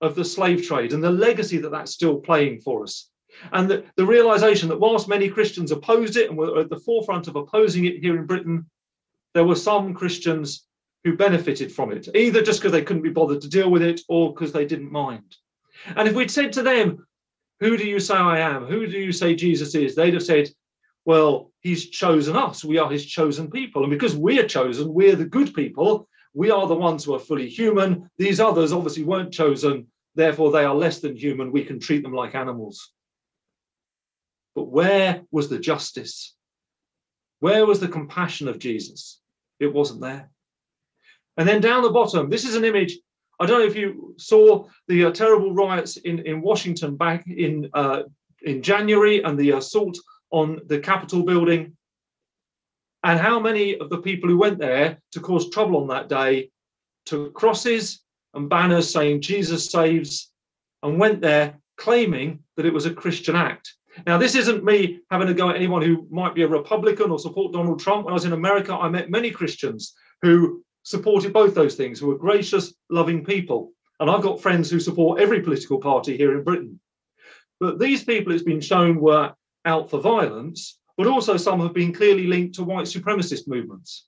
of 0.01 0.15
the 0.15 0.25
slave 0.25 0.67
trade 0.67 0.93
and 0.93 1.03
the 1.03 1.11
legacy 1.11 1.59
that 1.59 1.71
that's 1.71 1.93
still 1.93 2.17
playing 2.17 2.61
for 2.61 2.83
us. 2.83 3.11
And 3.53 3.71
the, 3.71 3.85
the 3.97 4.07
realization 4.07 4.69
that 4.69 4.81
whilst 4.81 5.09
many 5.09 5.29
Christians 5.29 5.73
opposed 5.73 6.17
it 6.17 6.29
and 6.29 6.39
were 6.39 6.61
at 6.61 6.71
the 6.71 6.81
forefront 6.81 7.29
of 7.29 7.37
opposing 7.37 7.85
it 7.85 8.01
here 8.01 8.17
in 8.17 8.27
Britain, 8.27 8.67
there 9.35 9.45
were 9.45 9.57
some 9.57 9.95
Christians 9.95 10.67
who 11.05 11.17
benefited 11.17 11.73
from 11.73 11.93
it, 11.93 12.09
either 12.15 12.43
just 12.43 12.61
because 12.61 12.73
they 12.73 12.83
couldn't 12.83 13.03
be 13.03 13.11
bothered 13.11 13.41
to 13.41 13.49
deal 13.49 13.71
with 13.71 13.83
it 13.83 14.01
or 14.09 14.33
because 14.33 14.53
they 14.53 14.67
didn't 14.67 14.93
mind. 14.93 15.37
And 15.97 16.07
if 16.07 16.15
we'd 16.15 16.31
said 16.31 16.53
to 16.55 16.63
them, 16.63 17.07
Who 17.61 17.77
do 17.77 17.87
you 17.87 18.01
say 18.01 18.15
I 18.15 18.41
am? 18.41 18.67
Who 18.67 18.87
do 18.87 18.99
you 18.99 19.13
say 19.13 19.35
Jesus 19.35 19.75
is? 19.75 19.95
They'd 19.95 20.15
have 20.15 20.23
said, 20.23 20.51
well, 21.05 21.51
he's 21.61 21.91
chosen 21.91 22.37
us. 22.37 22.65
We 22.65 22.79
are 22.79 22.91
his 22.91 23.07
chosen 23.07 23.51
people. 23.51 23.83
And 23.83 23.91
because 23.91 24.17
we 24.17 24.39
are 24.39 24.47
chosen, 24.47 24.93
we're 24.93 25.17
the 25.17 25.25
good 25.25 25.55
people. 25.55 26.09
We 26.35 26.51
are 26.51 26.67
the 26.67 26.75
ones 26.75 27.05
who 27.05 27.15
are 27.15 27.19
fully 27.19 27.49
human. 27.49 28.09
These 28.19 28.41
others 28.41 28.73
obviously 28.73 29.05
weren't 29.05 29.33
chosen. 29.33 29.87
Therefore, 30.15 30.53
they 30.53 30.65
are 30.65 30.75
less 30.75 31.01
than 31.01 31.17
human. 31.17 31.53
We 31.53 31.65
can 31.65 31.81
treat 31.81 32.03
them 32.03 32.13
like 32.13 32.35
animals. 32.35 32.93
But 34.61 34.69
where 34.69 35.23
was 35.31 35.49
the 35.49 35.59
justice? 35.59 36.35
Where 37.39 37.65
was 37.65 37.81
the 37.81 37.89
compassion 37.89 38.47
of 38.47 38.59
Jesus? 38.59 39.19
It 39.59 39.73
wasn't 39.73 40.03
there. 40.03 40.29
And 41.39 41.49
then 41.49 41.63
down 41.63 41.83
the 41.83 41.89
bottom, 41.89 42.29
this 42.29 42.45
is 42.45 42.57
an 42.57 42.67
image. 42.67 42.99
I 43.41 43.47
don't 43.47 43.61
know 43.61 43.67
if 43.67 43.75
you 43.75 44.15
saw 44.19 44.67
the 44.87 45.07
uh, 45.07 45.13
terrible 45.13 45.55
riots 45.55 45.97
in, 45.97 46.19
in 46.27 46.43
Washington 46.43 46.95
back 46.95 47.27
in 47.27 47.71
uh, 47.73 48.03
in 48.43 48.61
January 48.61 49.23
and 49.23 49.39
the 49.39 49.53
assault 49.53 49.97
on 50.31 50.61
the 50.67 50.79
Capitol 50.79 51.23
building, 51.23 51.75
and 53.03 53.19
how 53.19 53.41
many 53.41 53.79
of 53.79 53.89
the 53.89 54.03
people 54.03 54.29
who 54.29 54.37
went 54.37 54.59
there 54.59 54.99
to 55.13 55.21
cause 55.21 55.49
trouble 55.49 55.79
on 55.79 55.89
that 55.89 56.11
day 56.11 56.51
took 57.07 57.33
crosses 57.33 58.05
and 58.35 58.51
banners 58.51 58.93
saying 58.93 59.23
Jesus 59.23 59.71
saves 59.71 60.31
and 60.83 60.99
went 60.99 61.23
there 61.23 61.59
claiming 61.79 62.41
that 62.59 62.67
it 62.67 62.75
was 62.75 62.85
a 62.85 62.93
Christian 62.93 63.37
act. 63.37 63.73
Now, 64.07 64.19
this 64.19 64.35
isn't 64.35 64.65
me 64.65 65.01
having 65.11 65.27
to 65.27 65.35
go 65.35 65.51
at 65.51 65.57
anyone 65.57 65.83
who 65.83 66.07
might 66.11 66.35
be 66.35 66.43
a 66.43 66.49
Republican 66.49 67.11
or 67.11 67.19
support 67.19 67.53
Donald 67.53 67.81
Trump. 67.81 68.05
When 68.05 68.13
I 68.13 68.15
was 68.15 68.25
in 68.25 68.33
America, 68.33 68.73
I 68.73 68.89
met 68.89 69.11
many 69.11 69.31
Christians 69.31 69.95
who 70.23 70.65
supported 70.83 71.33
both 71.33 71.55
those 71.55 71.75
things, 71.75 71.99
who 71.99 72.07
were 72.07 72.19
gracious, 72.19 72.73
loving 72.89 73.25
people. 73.25 73.73
And 73.99 74.11
I've 74.11 74.23
got 74.23 74.41
friends 74.41 74.71
who 74.71 74.81
support 74.81 75.21
every 75.21 75.41
political 75.41 75.79
party 75.79 76.17
here 76.17 76.37
in 76.37 76.45
Britain. 76.45 76.81
But 77.59 77.79
these 77.79 78.05
people, 78.05 78.33
it's 78.33 78.43
been 78.43 78.61
shown, 78.61 79.01
were 79.01 79.35
out 79.67 79.91
for 79.91 80.01
violence, 80.01 80.79
but 80.97 81.07
also 81.07 81.37
some 81.37 81.61
have 81.61 81.75
been 81.75 81.93
clearly 81.93 82.27
linked 82.27 82.55
to 82.55 82.65
white 82.65 82.87
supremacist 82.87 83.47
movements. 83.47 84.07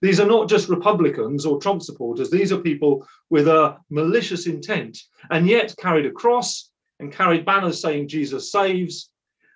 These 0.00 0.18
are 0.18 0.26
not 0.26 0.48
just 0.48 0.68
Republicans 0.68 1.46
or 1.46 1.60
Trump 1.60 1.80
supporters, 1.80 2.28
these 2.28 2.52
are 2.52 2.58
people 2.58 3.06
with 3.30 3.46
a 3.46 3.76
malicious 3.88 4.48
intent 4.48 4.98
and 5.30 5.46
yet 5.46 5.76
carried 5.78 6.06
a 6.06 6.10
cross 6.10 6.71
and 7.02 7.12
carried 7.12 7.44
banners 7.44 7.82
saying 7.82 8.08
Jesus 8.08 8.50
saves. 8.50 9.10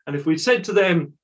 And 0.07 0.15
if 0.15 0.27
we'd 0.27 0.41
said 0.41 0.65
to 0.65 0.73
them, 0.73 1.15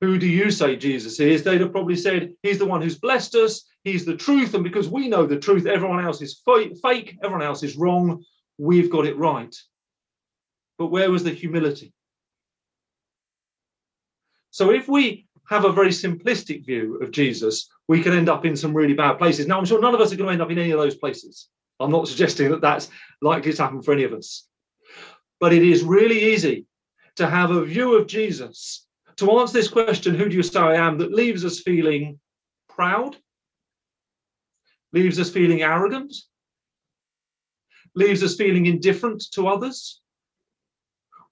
Who 0.00 0.18
do 0.18 0.26
you 0.26 0.50
say 0.50 0.76
Jesus 0.76 1.18
is? 1.18 1.42
they'd 1.42 1.60
have 1.60 1.72
probably 1.72 1.96
said, 1.96 2.34
He's 2.42 2.58
the 2.58 2.66
one 2.66 2.82
who's 2.82 2.98
blessed 2.98 3.34
us, 3.34 3.66
He's 3.82 4.04
the 4.04 4.16
truth. 4.16 4.54
And 4.54 4.62
because 4.62 4.88
we 4.88 5.08
know 5.08 5.26
the 5.26 5.38
truth, 5.38 5.66
everyone 5.66 6.04
else 6.04 6.20
is 6.20 6.42
fake, 6.44 7.18
everyone 7.22 7.42
else 7.42 7.62
is 7.62 7.76
wrong, 7.76 8.22
we've 8.58 8.90
got 8.90 9.06
it 9.06 9.16
right. 9.16 9.54
But 10.78 10.88
where 10.88 11.10
was 11.10 11.24
the 11.24 11.30
humility? 11.30 11.92
So 14.50 14.70
if 14.70 14.88
we 14.88 15.26
have 15.48 15.64
a 15.64 15.72
very 15.72 15.88
simplistic 15.88 16.66
view 16.66 16.98
of 16.98 17.10
Jesus, 17.10 17.68
we 17.88 18.02
can 18.02 18.12
end 18.12 18.28
up 18.28 18.44
in 18.44 18.56
some 18.56 18.74
really 18.74 18.94
bad 18.94 19.14
places. 19.14 19.46
Now, 19.46 19.58
I'm 19.58 19.64
sure 19.64 19.80
none 19.80 19.94
of 19.94 20.00
us 20.00 20.12
are 20.12 20.16
going 20.16 20.28
to 20.28 20.32
end 20.32 20.42
up 20.42 20.50
in 20.50 20.58
any 20.58 20.70
of 20.70 20.78
those 20.78 20.96
places. 20.96 21.48
I'm 21.78 21.90
not 21.90 22.08
suggesting 22.08 22.50
that 22.50 22.60
that's 22.60 22.90
likely 23.22 23.52
to 23.52 23.62
happen 23.62 23.82
for 23.82 23.92
any 23.92 24.04
of 24.04 24.12
us. 24.12 24.46
But 25.40 25.54
it 25.54 25.62
is 25.62 25.82
really 25.82 26.32
easy 26.32 26.66
to 27.16 27.26
have 27.26 27.50
a 27.50 27.64
view 27.64 27.96
of 27.96 28.06
Jesus, 28.06 28.86
to 29.16 29.30
answer 29.38 29.54
this 29.54 29.68
question, 29.68 30.14
who 30.14 30.28
do 30.28 30.36
you 30.36 30.42
say 30.42 30.60
I 30.60 30.74
am, 30.76 30.98
that 30.98 31.12
leaves 31.12 31.44
us 31.44 31.60
feeling 31.60 32.20
proud, 32.68 33.16
leaves 34.92 35.18
us 35.18 35.30
feeling 35.30 35.62
arrogant, 35.62 36.14
leaves 37.94 38.22
us 38.22 38.36
feeling 38.36 38.66
indifferent 38.66 39.24
to 39.32 39.48
others, 39.48 40.00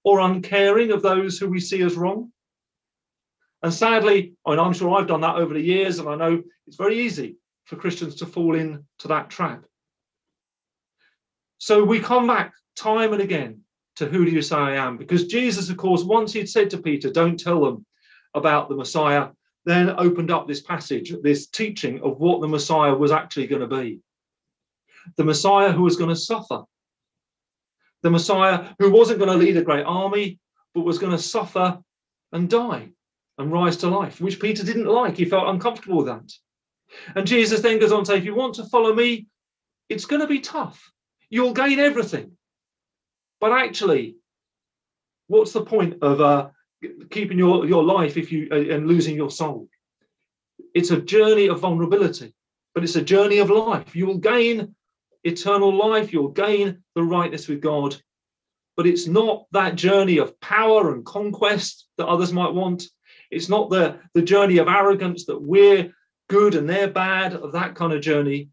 or 0.04 0.20
uncaring 0.20 0.90
of 0.90 1.02
those 1.02 1.38
who 1.38 1.48
we 1.48 1.60
see 1.60 1.82
as 1.82 1.96
wrong. 1.96 2.32
And 3.62 3.74
sadly, 3.74 4.34
mean, 4.46 4.58
I'm 4.58 4.72
sure 4.72 4.94
I've 4.94 5.06
done 5.06 5.20
that 5.20 5.36
over 5.36 5.52
the 5.52 5.60
years, 5.60 5.98
and 5.98 6.08
I 6.08 6.14
know 6.14 6.42
it's 6.66 6.76
very 6.76 6.98
easy 7.00 7.36
for 7.64 7.76
Christians 7.76 8.14
to 8.16 8.26
fall 8.26 8.54
into 8.54 9.08
that 9.08 9.28
trap. 9.28 9.64
So 11.58 11.84
we 11.84 12.00
come 12.00 12.26
back 12.26 12.54
time 12.76 13.12
and 13.12 13.20
again 13.20 13.62
to 13.98 14.06
who 14.06 14.24
do 14.24 14.30
you 14.30 14.42
say 14.42 14.56
I 14.56 14.76
am? 14.76 14.96
Because 14.96 15.26
Jesus, 15.26 15.70
of 15.70 15.76
course, 15.76 16.02
once 16.02 16.32
he'd 16.32 16.48
said 16.48 16.70
to 16.70 16.78
Peter, 16.78 17.11
don't 17.11 17.38
tell 17.38 17.64
them 17.64 17.84
about 18.34 18.68
the 18.68 18.76
Messiah, 18.76 19.28
then 19.64 19.90
opened 19.98 20.30
up 20.30 20.46
this 20.46 20.61
passage, 20.61 21.12
this 21.22 21.48
teaching 21.48 22.00
of 22.02 22.18
what 22.18 22.40
the 22.40 22.48
Messiah 22.48 22.94
was 22.94 23.12
actually 23.12 23.48
going 23.48 23.68
to 23.68 23.76
be. 23.76 24.00
The 25.16 25.24
Messiah 25.24 25.72
who 25.72 25.82
was 25.82 25.96
going 25.96 26.11
to 26.11 26.16
suffer. 26.16 26.62
The 28.02 28.11
Messiah 28.11 28.68
who 28.78 28.90
wasn't 28.90 29.18
going 29.18 29.30
to 29.30 29.44
lead 29.44 29.56
a 29.56 29.62
great 29.62 29.84
army, 29.84 30.38
but 30.74 30.84
was 30.84 30.98
going 30.98 31.12
to 31.12 31.22
suffer 31.22 31.78
and 32.32 32.48
die 32.48 32.90
and 33.37 33.52
rise 33.52 33.76
to 33.78 33.88
life, 33.88 34.20
which 34.20 34.40
Peter 34.40 34.64
didn't 34.64 34.87
like. 34.87 35.16
He 35.16 35.24
felt 35.24 35.48
uncomfortable 35.48 35.98
with 35.98 36.06
that. 36.06 36.32
And 37.16 37.26
Jesus 37.26 37.61
then 37.61 37.78
goes 37.78 37.92
on 37.92 38.04
to 38.04 38.12
say, 38.12 38.18
if 38.18 38.24
you 38.24 38.34
want 38.34 38.54
to 38.54 38.64
follow 38.64 38.94
me, 38.94 39.26
it's 39.88 40.06
going 40.06 40.20
to 40.20 40.26
be 40.26 40.40
tough. 40.40 40.92
You'll 41.30 41.52
gain 41.52 41.78
everything. 41.78 42.38
But 43.40 43.53
actually, 43.53 44.16
what's 45.29 45.53
the 45.53 45.64
point 45.64 46.03
of 46.03 46.20
uh, 46.20 46.48
keeping 47.11 47.38
your, 47.38 47.66
your 47.66 47.85
life 47.85 48.16
if 48.16 48.33
you 48.33 48.48
uh, 48.51 48.74
and 48.74 48.87
losing 48.87 49.16
your 49.16 49.31
soul? 49.31 49.68
It's 50.74 50.90
a 50.90 51.01
journey 51.01 51.48
of 51.48 51.61
vulnerability, 51.61 52.35
but 52.74 52.85
it's 52.85 52.96
a 52.96 53.03
journey 53.03 53.38
of 53.38 53.51
life. 53.51 53.94
You 53.94 54.07
will 54.07 54.18
gain 54.18 54.74
eternal 55.24 55.74
life, 55.74 56.12
you'll 56.12 56.29
gain 56.29 56.83
the 56.94 57.03
rightness 57.03 57.48
with 57.48 57.61
God. 57.61 57.96
But 58.77 58.87
it's 58.87 59.07
not 59.07 59.46
that 59.53 59.74
journey 59.74 60.18
of 60.18 60.38
power 60.40 60.92
and 60.92 61.05
conquest 61.05 61.88
that 61.96 62.07
others 62.07 62.33
might 62.33 62.55
want. 62.55 62.85
It's 63.31 63.48
not 63.48 63.70
the, 63.70 63.98
the 64.14 64.22
journey 64.22 64.59
of 64.59 64.68
arrogance 64.68 65.24
that 65.27 65.40
we're 65.40 65.92
good 66.29 66.55
and 66.55 66.68
they're 66.68 66.90
bad, 66.90 67.35
of 67.35 67.53
that 67.53 67.74
kind 67.74 67.92
of 67.92 68.01
journey. 68.01 68.51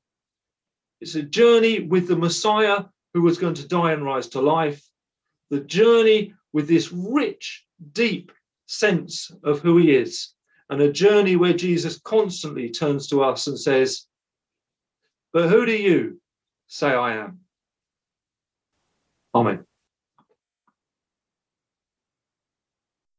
It's 0.99 1.15
a 1.15 1.21
journey 1.21 1.81
with 1.81 2.07
the 2.07 2.15
Messiah 2.15 2.85
who 3.15 3.21
was 3.21 3.37
going 3.37 3.53
to 3.53 3.67
die 3.67 3.93
and 3.93 4.03
rise 4.03 4.27
to 4.27 4.41
life. 4.41 4.83
The 5.49 5.61
journey 5.61 6.33
with 6.51 6.67
this 6.67 6.91
rich, 6.91 7.63
deep 7.93 8.29
sense 8.65 9.31
of 9.45 9.61
who 9.61 9.77
he 9.77 9.95
is. 9.95 10.33
And 10.69 10.81
a 10.81 10.91
journey 10.91 11.37
where 11.37 11.53
Jesus 11.53 11.97
constantly 12.01 12.69
turns 12.69 13.07
to 13.07 13.23
us 13.23 13.47
and 13.47 13.57
says, 13.57 14.05
But 15.31 15.47
who 15.47 15.65
do 15.65 15.71
you 15.71 16.19
say 16.67 16.89
I 16.89 17.15
am? 17.15 17.39
Amen. 19.33 19.64